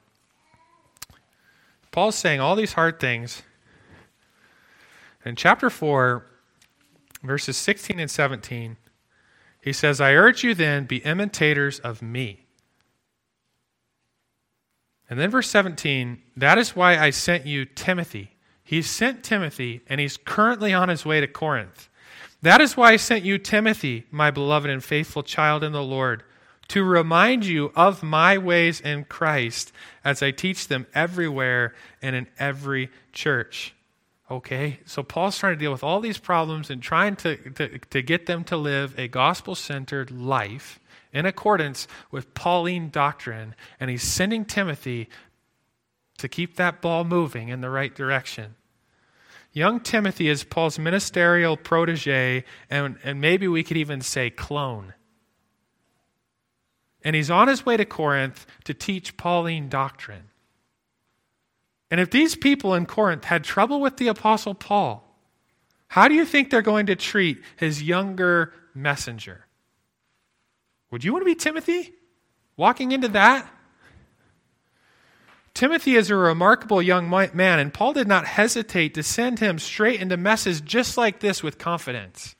Paul's 1.90 2.14
saying 2.14 2.40
all 2.40 2.56
these 2.56 2.72
hard 2.74 3.00
things. 3.00 3.42
In 5.24 5.36
chapter 5.36 5.68
4, 5.68 6.24
verses 7.22 7.56
16 7.56 7.98
and 8.00 8.10
17, 8.10 8.76
he 9.62 9.72
says, 9.72 10.00
I 10.00 10.14
urge 10.14 10.42
you 10.42 10.54
then, 10.54 10.86
be 10.86 10.98
imitators 10.98 11.78
of 11.80 12.00
me 12.00 12.46
and 15.10 15.18
then 15.18 15.28
verse 15.28 15.50
17, 15.50 16.22
that 16.36 16.56
is 16.56 16.76
why 16.76 16.96
I 16.96 17.10
sent 17.10 17.44
you 17.44 17.64
Timothy. 17.64 18.36
He 18.62 18.80
sent 18.80 19.24
Timothy, 19.24 19.82
and 19.88 20.00
he's 20.00 20.16
currently 20.16 20.72
on 20.72 20.88
his 20.88 21.04
way 21.04 21.20
to 21.20 21.26
Corinth. 21.26 21.88
That 22.42 22.60
is 22.60 22.76
why 22.76 22.92
I 22.92 22.96
sent 22.96 23.24
you 23.24 23.36
Timothy, 23.36 24.06
my 24.12 24.30
beloved 24.30 24.70
and 24.70 24.82
faithful 24.82 25.24
child 25.24 25.64
in 25.64 25.72
the 25.72 25.82
Lord, 25.82 26.22
to 26.68 26.84
remind 26.84 27.44
you 27.44 27.72
of 27.74 28.04
my 28.04 28.38
ways 28.38 28.80
in 28.80 29.04
Christ 29.04 29.72
as 30.04 30.22
I 30.22 30.30
teach 30.30 30.68
them 30.68 30.86
everywhere 30.94 31.74
and 32.00 32.14
in 32.14 32.28
every 32.38 32.88
church. 33.12 33.74
Okay, 34.30 34.78
so 34.86 35.02
Paul's 35.02 35.36
trying 35.36 35.54
to 35.54 35.58
deal 35.58 35.72
with 35.72 35.82
all 35.82 35.98
these 35.98 36.18
problems 36.18 36.70
and 36.70 36.80
trying 36.80 37.16
to, 37.16 37.36
to, 37.36 37.78
to 37.78 38.00
get 38.00 38.26
them 38.26 38.44
to 38.44 38.56
live 38.56 38.96
a 38.96 39.08
gospel 39.08 39.56
centered 39.56 40.12
life 40.12 40.78
in 41.12 41.26
accordance 41.26 41.88
with 42.12 42.32
Pauline 42.32 42.90
doctrine, 42.90 43.56
and 43.80 43.90
he's 43.90 44.04
sending 44.04 44.44
Timothy 44.44 45.08
to 46.18 46.28
keep 46.28 46.56
that 46.56 46.80
ball 46.80 47.02
moving 47.02 47.48
in 47.48 47.60
the 47.60 47.70
right 47.70 47.92
direction. 47.92 48.54
Young 49.52 49.80
Timothy 49.80 50.28
is 50.28 50.44
Paul's 50.44 50.78
ministerial 50.78 51.56
protege, 51.56 52.44
and, 52.70 52.98
and 53.02 53.20
maybe 53.20 53.48
we 53.48 53.64
could 53.64 53.76
even 53.76 54.00
say 54.00 54.30
clone. 54.30 54.94
And 57.02 57.16
he's 57.16 57.30
on 57.30 57.48
his 57.48 57.66
way 57.66 57.76
to 57.76 57.84
Corinth 57.84 58.46
to 58.62 58.74
teach 58.74 59.16
Pauline 59.16 59.68
doctrine. 59.68 60.29
And 61.90 62.00
if 62.00 62.10
these 62.10 62.36
people 62.36 62.74
in 62.74 62.86
Corinth 62.86 63.24
had 63.24 63.42
trouble 63.42 63.80
with 63.80 63.96
the 63.96 64.08
Apostle 64.08 64.54
Paul, 64.54 65.06
how 65.88 66.06
do 66.06 66.14
you 66.14 66.24
think 66.24 66.50
they're 66.50 66.62
going 66.62 66.86
to 66.86 66.96
treat 66.96 67.42
his 67.56 67.82
younger 67.82 68.52
messenger? 68.74 69.46
Would 70.90 71.04
you 71.04 71.12
want 71.12 71.22
to 71.22 71.26
be 71.26 71.34
Timothy? 71.34 71.92
Walking 72.56 72.92
into 72.92 73.08
that? 73.08 73.50
Timothy 75.52 75.96
is 75.96 76.10
a 76.10 76.16
remarkable 76.16 76.80
young 76.80 77.10
man, 77.10 77.58
and 77.58 77.74
Paul 77.74 77.92
did 77.92 78.06
not 78.06 78.24
hesitate 78.24 78.94
to 78.94 79.02
send 79.02 79.40
him 79.40 79.58
straight 79.58 80.00
into 80.00 80.16
messes 80.16 80.60
just 80.60 80.96
like 80.96 81.18
this 81.18 81.42
with 81.42 81.58
confidence. 81.58 82.36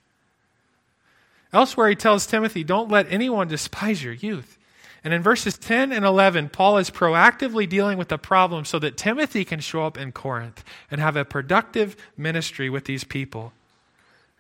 Elsewhere, 1.53 1.89
he 1.89 1.97
tells 1.97 2.27
Timothy, 2.27 2.63
Don't 2.63 2.89
let 2.89 3.11
anyone 3.11 3.49
despise 3.49 4.03
your 4.03 4.13
youth. 4.13 4.59
And 5.03 5.15
in 5.15 5.23
verses 5.23 5.57
10 5.57 5.93
and 5.93 6.05
11, 6.05 6.51
Paul 6.51 6.79
is 6.79 6.91
proactively 6.91 7.69
dealing 7.69 7.97
with 7.97 8.09
the 8.09 8.19
problem 8.19 8.65
so 8.65 8.79
that 8.81 8.97
Timothy 8.97 9.45
can 9.45 9.61
show 9.61 9.85
up 9.85 9.97
in 9.97 10.13
Corinth 10.13 10.63
and 10.91 11.01
have 11.01 11.17
a 11.17 11.25
productive 11.25 11.97
ministry 12.17 12.69
with 12.69 12.85
these 12.85 13.05
people. 13.05 13.53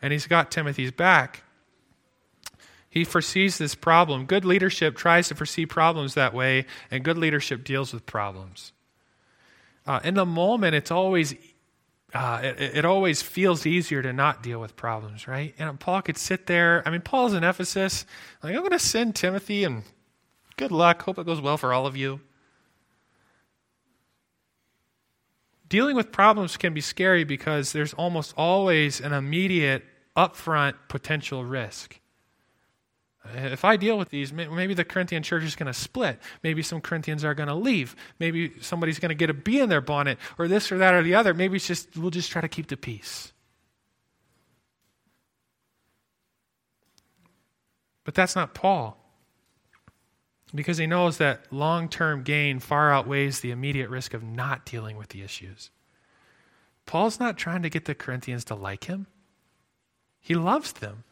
And 0.02 0.12
he's 0.12 0.26
got 0.26 0.50
Timothy's 0.50 0.92
back. 0.92 1.42
He 2.90 3.04
foresees 3.04 3.56
this 3.56 3.74
problem. 3.74 4.26
Good 4.26 4.44
leadership 4.44 4.96
tries 4.96 5.28
to 5.28 5.34
foresee 5.34 5.64
problems 5.64 6.14
that 6.14 6.34
way, 6.34 6.66
and 6.90 7.04
good 7.04 7.16
leadership 7.16 7.64
deals 7.64 7.92
with 7.92 8.04
problems. 8.04 8.72
Uh, 9.86 10.00
in 10.02 10.14
the 10.14 10.26
moment, 10.26 10.74
it's 10.74 10.90
always 10.90 11.34
uh, 12.12 12.40
it, 12.42 12.78
it, 12.78 12.84
always 12.84 13.22
feels 13.22 13.64
easier 13.64 14.02
to 14.02 14.12
not 14.12 14.42
deal 14.42 14.60
with 14.60 14.74
problems, 14.74 15.28
right? 15.28 15.54
And 15.60 15.78
Paul 15.78 16.02
could 16.02 16.18
sit 16.18 16.46
there. 16.46 16.82
I 16.84 16.90
mean, 16.90 17.02
Paul's 17.02 17.34
in 17.34 17.44
Ephesus. 17.44 18.04
Like, 18.42 18.54
I'm 18.54 18.60
going 18.60 18.72
to 18.72 18.80
send 18.80 19.14
Timothy, 19.14 19.62
and 19.62 19.84
good 20.60 20.70
luck. 20.70 21.02
Hope 21.02 21.18
it 21.18 21.24
goes 21.24 21.40
well 21.40 21.56
for 21.56 21.72
all 21.72 21.86
of 21.86 21.96
you. 21.96 22.20
Dealing 25.66 25.96
with 25.96 26.12
problems 26.12 26.58
can 26.58 26.74
be 26.74 26.82
scary 26.82 27.24
because 27.24 27.72
there's 27.72 27.94
almost 27.94 28.34
always 28.36 29.00
an 29.00 29.14
immediate, 29.14 29.84
upfront 30.14 30.74
potential 30.88 31.46
risk. 31.46 31.98
If 33.34 33.64
I 33.64 33.76
deal 33.76 33.96
with 33.96 34.10
these, 34.10 34.34
maybe 34.34 34.74
the 34.74 34.84
Corinthian 34.84 35.22
church 35.22 35.44
is 35.44 35.56
going 35.56 35.68
to 35.68 35.72
split. 35.72 36.18
Maybe 36.42 36.62
some 36.62 36.82
Corinthians 36.82 37.24
are 37.24 37.34
going 37.34 37.48
to 37.48 37.54
leave. 37.54 37.96
Maybe 38.18 38.52
somebody's 38.60 38.98
going 38.98 39.10
to 39.10 39.14
get 39.14 39.30
a 39.30 39.34
bee 39.34 39.60
in 39.60 39.70
their 39.70 39.80
bonnet, 39.80 40.18
or 40.38 40.46
this 40.46 40.70
or 40.70 40.76
that 40.78 40.92
or 40.92 41.02
the 41.02 41.14
other. 41.14 41.32
Maybe 41.32 41.56
it's 41.56 41.66
just 41.66 41.96
we'll 41.96 42.10
just 42.10 42.30
try 42.30 42.42
to 42.42 42.48
keep 42.48 42.66
the 42.66 42.76
peace. 42.76 43.32
But 48.04 48.14
that's 48.14 48.36
not 48.36 48.52
Paul. 48.52 48.99
Because 50.54 50.78
he 50.78 50.86
knows 50.86 51.18
that 51.18 51.52
long 51.52 51.88
term 51.88 52.22
gain 52.22 52.58
far 52.58 52.92
outweighs 52.92 53.40
the 53.40 53.50
immediate 53.50 53.88
risk 53.88 54.14
of 54.14 54.22
not 54.22 54.64
dealing 54.64 54.96
with 54.96 55.10
the 55.10 55.22
issues. 55.22 55.70
Paul's 56.86 57.20
not 57.20 57.38
trying 57.38 57.62
to 57.62 57.70
get 57.70 57.84
the 57.84 57.94
Corinthians 57.94 58.44
to 58.46 58.54
like 58.54 58.84
him, 58.84 59.06
he 60.20 60.34
loves 60.34 60.72
them. 60.72 61.04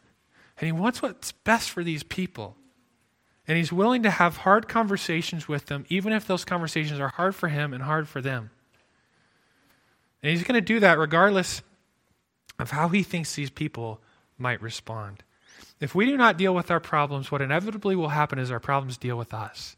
And 0.59 0.65
he 0.65 0.73
wants 0.73 1.01
what's 1.01 1.31
best 1.31 1.69
for 1.69 1.85
these 1.85 2.03
people. 2.03 2.57
And 3.47 3.57
he's 3.57 3.71
willing 3.71 4.03
to 4.03 4.11
have 4.11 4.37
hard 4.37 4.67
conversations 4.67 5.47
with 5.47 5.67
them, 5.67 5.85
even 5.87 6.11
if 6.11 6.27
those 6.27 6.43
conversations 6.43 6.99
are 6.99 7.07
hard 7.07 7.33
for 7.33 7.47
him 7.47 7.73
and 7.73 7.83
hard 7.83 8.09
for 8.09 8.21
them. 8.21 8.51
And 10.21 10.31
he's 10.31 10.43
going 10.43 10.55
to 10.55 10.61
do 10.61 10.81
that 10.81 10.99
regardless 10.99 11.61
of 12.59 12.71
how 12.71 12.89
he 12.89 13.03
thinks 13.03 13.33
these 13.33 13.49
people 13.49 14.01
might 14.37 14.61
respond. 14.61 15.23
If 15.79 15.95
we 15.95 16.05
do 16.05 16.17
not 16.17 16.37
deal 16.37 16.53
with 16.53 16.69
our 16.71 16.79
problems, 16.79 17.31
what 17.31 17.41
inevitably 17.41 17.95
will 17.95 18.09
happen 18.09 18.39
is 18.39 18.51
our 18.51 18.59
problems 18.59 18.97
deal 18.97 19.17
with 19.17 19.33
us. 19.33 19.77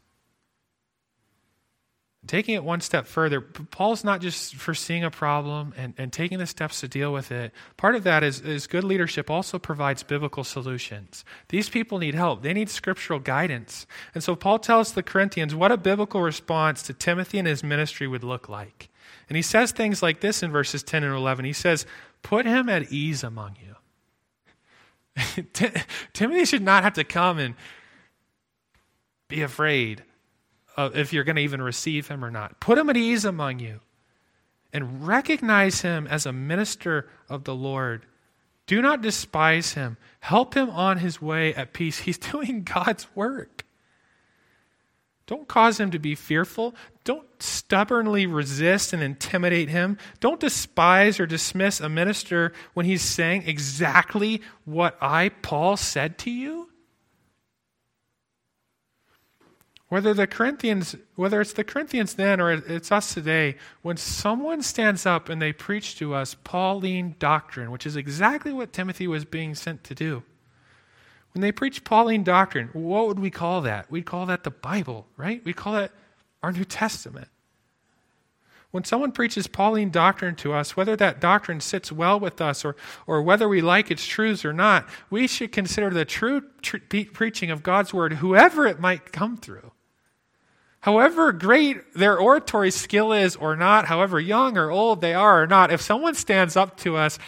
Taking 2.24 2.54
it 2.54 2.62
one 2.62 2.80
step 2.80 3.08
further, 3.08 3.40
Paul's 3.40 4.04
not 4.04 4.20
just 4.20 4.54
foreseeing 4.54 5.02
a 5.02 5.10
problem 5.10 5.74
and, 5.76 5.92
and 5.98 6.12
taking 6.12 6.38
the 6.38 6.46
steps 6.46 6.80
to 6.80 6.88
deal 6.88 7.12
with 7.12 7.32
it. 7.32 7.52
Part 7.76 7.96
of 7.96 8.04
that 8.04 8.22
is, 8.22 8.40
is 8.40 8.68
good 8.68 8.84
leadership 8.84 9.28
also 9.28 9.58
provides 9.58 10.04
biblical 10.04 10.44
solutions. 10.44 11.24
These 11.48 11.68
people 11.68 11.98
need 11.98 12.14
help, 12.14 12.42
they 12.42 12.52
need 12.52 12.70
scriptural 12.70 13.18
guidance. 13.18 13.88
And 14.14 14.22
so 14.22 14.36
Paul 14.36 14.60
tells 14.60 14.92
the 14.92 15.02
Corinthians 15.02 15.52
what 15.52 15.72
a 15.72 15.76
biblical 15.76 16.22
response 16.22 16.82
to 16.84 16.92
Timothy 16.92 17.38
and 17.38 17.48
his 17.48 17.64
ministry 17.64 18.06
would 18.06 18.22
look 18.22 18.48
like. 18.48 18.88
And 19.28 19.36
he 19.36 19.42
says 19.42 19.72
things 19.72 20.00
like 20.00 20.20
this 20.20 20.44
in 20.44 20.52
verses 20.52 20.84
10 20.84 21.02
and 21.02 21.14
11. 21.14 21.44
He 21.44 21.52
says, 21.52 21.86
Put 22.22 22.46
him 22.46 22.68
at 22.68 22.92
ease 22.92 23.24
among 23.24 23.56
you. 23.60 23.71
Timothy 26.12 26.44
should 26.44 26.62
not 26.62 26.84
have 26.84 26.94
to 26.94 27.04
come 27.04 27.38
and 27.38 27.54
be 29.28 29.42
afraid 29.42 30.02
uh, 30.76 30.90
if 30.94 31.12
you're 31.12 31.24
going 31.24 31.36
to 31.36 31.42
even 31.42 31.62
receive 31.62 32.08
him 32.08 32.24
or 32.24 32.30
not. 32.30 32.60
Put 32.60 32.78
him 32.78 32.90
at 32.90 32.96
ease 32.96 33.24
among 33.24 33.58
you 33.58 33.80
and 34.72 35.06
recognize 35.06 35.82
him 35.82 36.06
as 36.06 36.26
a 36.26 36.32
minister 36.32 37.08
of 37.28 37.44
the 37.44 37.54
Lord. 37.54 38.06
Do 38.66 38.80
not 38.80 39.02
despise 39.02 39.72
him. 39.72 39.96
Help 40.20 40.54
him 40.54 40.70
on 40.70 40.98
his 40.98 41.20
way 41.20 41.54
at 41.54 41.72
peace. 41.72 42.00
He's 42.00 42.18
doing 42.32 42.62
God's 42.62 43.06
work. 43.14 43.61
Don't 45.26 45.46
cause 45.48 45.78
him 45.78 45.90
to 45.92 45.98
be 45.98 46.14
fearful. 46.14 46.74
Don't 47.04 47.26
stubbornly 47.40 48.26
resist 48.26 48.92
and 48.92 49.02
intimidate 49.02 49.68
him. 49.68 49.98
Don't 50.20 50.40
despise 50.40 51.20
or 51.20 51.26
dismiss 51.26 51.80
a 51.80 51.88
minister 51.88 52.52
when 52.74 52.86
he's 52.86 53.02
saying 53.02 53.44
exactly 53.46 54.42
what 54.64 54.96
I, 55.00 55.28
Paul, 55.28 55.76
said 55.76 56.18
to 56.18 56.30
you. 56.30 56.68
Whether 59.88 60.14
the 60.14 60.26
Corinthians, 60.26 60.96
whether 61.16 61.40
it's 61.40 61.52
the 61.52 61.64
Corinthians 61.64 62.14
then 62.14 62.40
or 62.40 62.50
it's 62.50 62.90
us 62.90 63.12
today, 63.12 63.56
when 63.82 63.98
someone 63.98 64.62
stands 64.62 65.04
up 65.04 65.28
and 65.28 65.40
they 65.40 65.52
preach 65.52 65.96
to 65.98 66.14
us 66.14 66.34
Pauline 66.44 67.14
doctrine, 67.18 67.70
which 67.70 67.84
is 67.86 67.94
exactly 67.94 68.54
what 68.54 68.72
Timothy 68.72 69.06
was 69.06 69.26
being 69.26 69.54
sent 69.54 69.84
to 69.84 69.94
do. 69.94 70.22
When 71.32 71.40
they 71.40 71.52
preach 71.52 71.84
Pauline 71.84 72.24
doctrine, 72.24 72.68
what 72.72 73.06
would 73.06 73.18
we 73.18 73.30
call 73.30 73.62
that? 73.62 73.90
We'd 73.90 74.06
call 74.06 74.26
that 74.26 74.44
the 74.44 74.50
Bible, 74.50 75.06
right? 75.16 75.42
We'd 75.44 75.56
call 75.56 75.72
that 75.74 75.92
our 76.42 76.52
New 76.52 76.64
Testament. 76.64 77.28
When 78.70 78.84
someone 78.84 79.12
preaches 79.12 79.46
Pauline 79.46 79.90
doctrine 79.90 80.34
to 80.36 80.54
us, 80.54 80.76
whether 80.76 80.96
that 80.96 81.20
doctrine 81.20 81.60
sits 81.60 81.92
well 81.92 82.18
with 82.18 82.40
us 82.40 82.64
or, 82.64 82.74
or 83.06 83.22
whether 83.22 83.46
we 83.46 83.60
like 83.60 83.90
its 83.90 84.06
truths 84.06 84.46
or 84.46 84.52
not, 84.54 84.88
we 85.10 85.26
should 85.26 85.52
consider 85.52 85.90
the 85.90 86.06
true 86.06 86.42
tr- 86.62 86.78
preaching 87.12 87.50
of 87.50 87.62
God's 87.62 87.92
word, 87.92 88.14
whoever 88.14 88.66
it 88.66 88.80
might 88.80 89.12
come 89.12 89.36
through. 89.36 89.72
However 90.80 91.32
great 91.32 91.94
their 91.94 92.18
oratory 92.18 92.70
skill 92.70 93.12
is 93.12 93.36
or 93.36 93.56
not, 93.56 93.86
however 93.86 94.18
young 94.18 94.56
or 94.56 94.70
old 94.70 95.00
they 95.00 95.14
are 95.14 95.42
or 95.42 95.46
not, 95.46 95.70
if 95.70 95.80
someone 95.80 96.14
stands 96.14 96.56
up 96.56 96.76
to 96.78 96.96
us, 96.96 97.18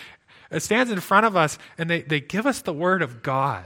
uh, 0.50 0.58
stands 0.58 0.90
in 0.90 0.98
front 0.98 1.26
of 1.26 1.36
us, 1.36 1.58
and 1.76 1.90
they, 1.90 2.02
they 2.02 2.20
give 2.20 2.46
us 2.46 2.62
the 2.62 2.72
word 2.72 3.02
of 3.02 3.22
God, 3.22 3.64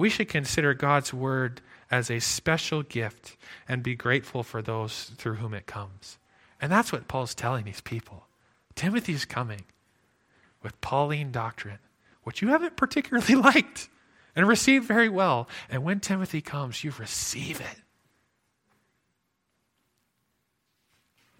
we 0.00 0.08
should 0.08 0.30
consider 0.30 0.72
God's 0.72 1.12
word 1.12 1.60
as 1.90 2.10
a 2.10 2.20
special 2.20 2.82
gift 2.82 3.36
and 3.68 3.82
be 3.82 3.94
grateful 3.94 4.42
for 4.42 4.62
those 4.62 5.12
through 5.18 5.34
whom 5.34 5.52
it 5.52 5.66
comes. 5.66 6.16
And 6.58 6.72
that's 6.72 6.90
what 6.90 7.06
Paul's 7.06 7.34
telling 7.34 7.66
these 7.66 7.82
people. 7.82 8.26
Timothy's 8.74 9.26
coming 9.26 9.64
with 10.62 10.80
Pauline 10.80 11.30
doctrine, 11.30 11.80
which 12.22 12.40
you 12.40 12.48
haven't 12.48 12.76
particularly 12.76 13.34
liked 13.34 13.90
and 14.34 14.48
received 14.48 14.86
very 14.86 15.10
well. 15.10 15.46
And 15.68 15.84
when 15.84 16.00
Timothy 16.00 16.40
comes, 16.40 16.82
you 16.82 16.94
receive 16.98 17.60
it. 17.60 17.82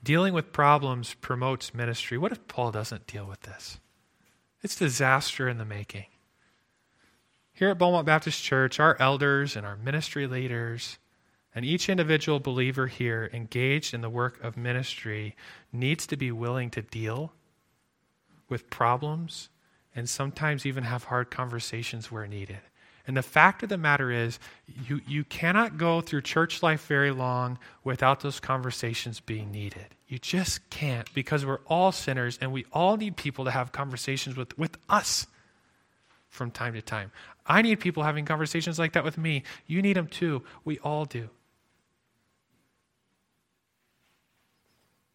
Dealing 0.02 0.34
with 0.34 0.52
problems 0.52 1.14
promotes 1.22 1.72
ministry. 1.72 2.18
What 2.18 2.32
if 2.32 2.46
Paul 2.46 2.72
doesn't 2.72 3.06
deal 3.06 3.24
with 3.24 3.40
this? 3.40 3.80
It's 4.62 4.76
disaster 4.76 5.48
in 5.48 5.56
the 5.56 5.64
making. 5.64 6.09
Here 7.60 7.68
at 7.68 7.76
Beaumont 7.76 8.06
Baptist 8.06 8.42
Church, 8.42 8.80
our 8.80 8.96
elders 8.98 9.54
and 9.54 9.66
our 9.66 9.76
ministry 9.76 10.26
leaders, 10.26 10.96
and 11.54 11.62
each 11.62 11.90
individual 11.90 12.40
believer 12.40 12.86
here 12.86 13.28
engaged 13.34 13.92
in 13.92 14.00
the 14.00 14.08
work 14.08 14.42
of 14.42 14.56
ministry 14.56 15.36
needs 15.70 16.06
to 16.06 16.16
be 16.16 16.32
willing 16.32 16.70
to 16.70 16.80
deal 16.80 17.34
with 18.48 18.70
problems 18.70 19.50
and 19.94 20.08
sometimes 20.08 20.64
even 20.64 20.84
have 20.84 21.04
hard 21.04 21.30
conversations 21.30 22.10
where 22.10 22.26
needed. 22.26 22.60
And 23.06 23.14
the 23.14 23.22
fact 23.22 23.62
of 23.62 23.68
the 23.68 23.76
matter 23.76 24.10
is, 24.10 24.38
you, 24.66 25.02
you 25.06 25.22
cannot 25.22 25.76
go 25.76 26.00
through 26.00 26.22
church 26.22 26.62
life 26.62 26.86
very 26.86 27.10
long 27.10 27.58
without 27.84 28.20
those 28.20 28.40
conversations 28.40 29.20
being 29.20 29.52
needed. 29.52 29.88
You 30.08 30.18
just 30.18 30.70
can't 30.70 31.12
because 31.12 31.44
we're 31.44 31.60
all 31.66 31.92
sinners 31.92 32.38
and 32.40 32.52
we 32.52 32.64
all 32.72 32.96
need 32.96 33.18
people 33.18 33.44
to 33.44 33.50
have 33.50 33.70
conversations 33.70 34.34
with, 34.34 34.58
with 34.58 34.78
us 34.88 35.26
from 36.30 36.50
time 36.50 36.72
to 36.74 36.80
time. 36.80 37.12
I 37.44 37.60
need 37.60 37.80
people 37.80 38.04
having 38.04 38.24
conversations 38.24 38.78
like 38.78 38.94
that 38.94 39.04
with 39.04 39.18
me. 39.18 39.42
You 39.66 39.82
need 39.82 39.96
them 39.96 40.06
too. 40.06 40.42
We 40.64 40.78
all 40.78 41.04
do. 41.04 41.28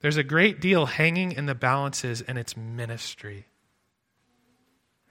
There's 0.02 0.18
a 0.18 0.24
great 0.24 0.62
deal 0.62 0.86
hanging 0.86 1.32
in 1.32 1.48
the 1.48 1.56
balances, 1.56 2.22
and 2.22 2.38
it's 2.38 2.56
ministry. 2.56 3.48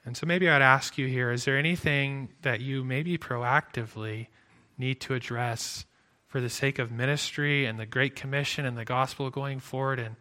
And 0.04 0.16
so 0.16 0.26
maybe 0.26 0.48
I'd 0.48 0.62
ask 0.62 0.98
you 0.98 1.06
here 1.08 1.32
is 1.32 1.46
there 1.46 1.58
anything 1.58 2.28
that 2.42 2.60
you 2.60 2.84
maybe 2.84 3.16
proactively 3.16 4.28
need 4.76 5.00
to 5.00 5.14
address 5.14 5.86
for 6.26 6.40
the 6.40 6.50
sake 6.50 6.78
of 6.78 6.92
ministry 6.92 7.64
and 7.64 7.78
the 7.78 7.86
Great 7.86 8.14
Commission 8.14 8.66
and 8.66 8.76
the 8.76 8.84
gospel 8.84 9.30
going 9.30 9.60
forward 9.60 9.98
and 9.98 10.16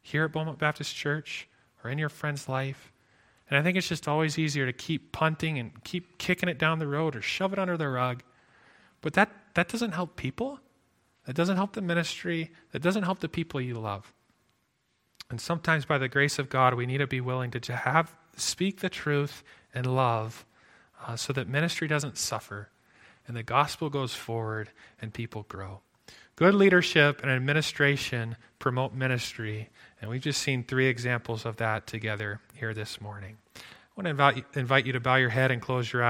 here 0.00 0.24
at 0.24 0.32
Beaumont 0.32 0.58
Baptist 0.58 0.94
Church 0.94 1.48
or 1.82 1.90
in 1.90 1.98
your 1.98 2.08
friend's 2.08 2.48
life? 2.48 2.92
And 3.48 3.58
I 3.58 3.62
think 3.62 3.76
it's 3.76 3.88
just 3.88 4.08
always 4.08 4.38
easier 4.38 4.66
to 4.66 4.72
keep 4.72 5.12
punting 5.12 5.58
and 5.58 5.84
keep 5.84 6.18
kicking 6.18 6.48
it 6.48 6.58
down 6.58 6.78
the 6.78 6.86
road 6.86 7.14
or 7.14 7.22
shove 7.22 7.52
it 7.52 7.58
under 7.58 7.76
the 7.76 7.88
rug. 7.88 8.22
But 9.00 9.14
that, 9.14 9.30
that 9.54 9.68
doesn't 9.68 9.92
help 9.92 10.16
people. 10.16 10.58
That 11.26 11.36
doesn't 11.36 11.56
help 11.56 11.72
the 11.72 11.82
ministry. 11.82 12.50
That 12.72 12.82
doesn't 12.82 13.04
help 13.04 13.20
the 13.20 13.28
people 13.28 13.60
you 13.60 13.74
love. 13.74 14.12
And 15.30 15.40
sometimes, 15.40 15.84
by 15.84 15.98
the 15.98 16.08
grace 16.08 16.38
of 16.38 16.48
God, 16.48 16.74
we 16.74 16.86
need 16.86 16.98
to 16.98 17.06
be 17.06 17.20
willing 17.20 17.50
to 17.52 17.74
have 17.74 18.14
speak 18.36 18.80
the 18.80 18.88
truth 18.88 19.42
and 19.74 19.86
love 19.86 20.44
uh, 21.06 21.16
so 21.16 21.32
that 21.32 21.48
ministry 21.48 21.88
doesn't 21.88 22.18
suffer 22.18 22.68
and 23.26 23.36
the 23.36 23.42
gospel 23.42 23.90
goes 23.90 24.14
forward 24.14 24.70
and 25.00 25.12
people 25.12 25.44
grow. 25.48 25.80
Good 26.36 26.54
leadership 26.54 27.22
and 27.22 27.30
administration 27.30 28.36
promote 28.58 28.94
ministry, 28.94 29.70
and 30.00 30.10
we've 30.10 30.20
just 30.22 30.42
seen 30.42 30.64
three 30.64 30.86
examples 30.86 31.44
of 31.44 31.56
that 31.56 31.86
together 31.86 32.40
here 32.54 32.74
this 32.74 33.00
morning. 33.00 33.38
I 33.56 33.60
want 33.96 34.18
to 34.18 34.44
invite 34.60 34.86
you, 34.86 34.92
to 34.92 35.00
bow 35.00 35.16
your 35.16 35.30
head 35.30 35.50
and 35.50 35.62
close 35.62 35.90
your 35.90 36.02
eyes. 36.02 36.04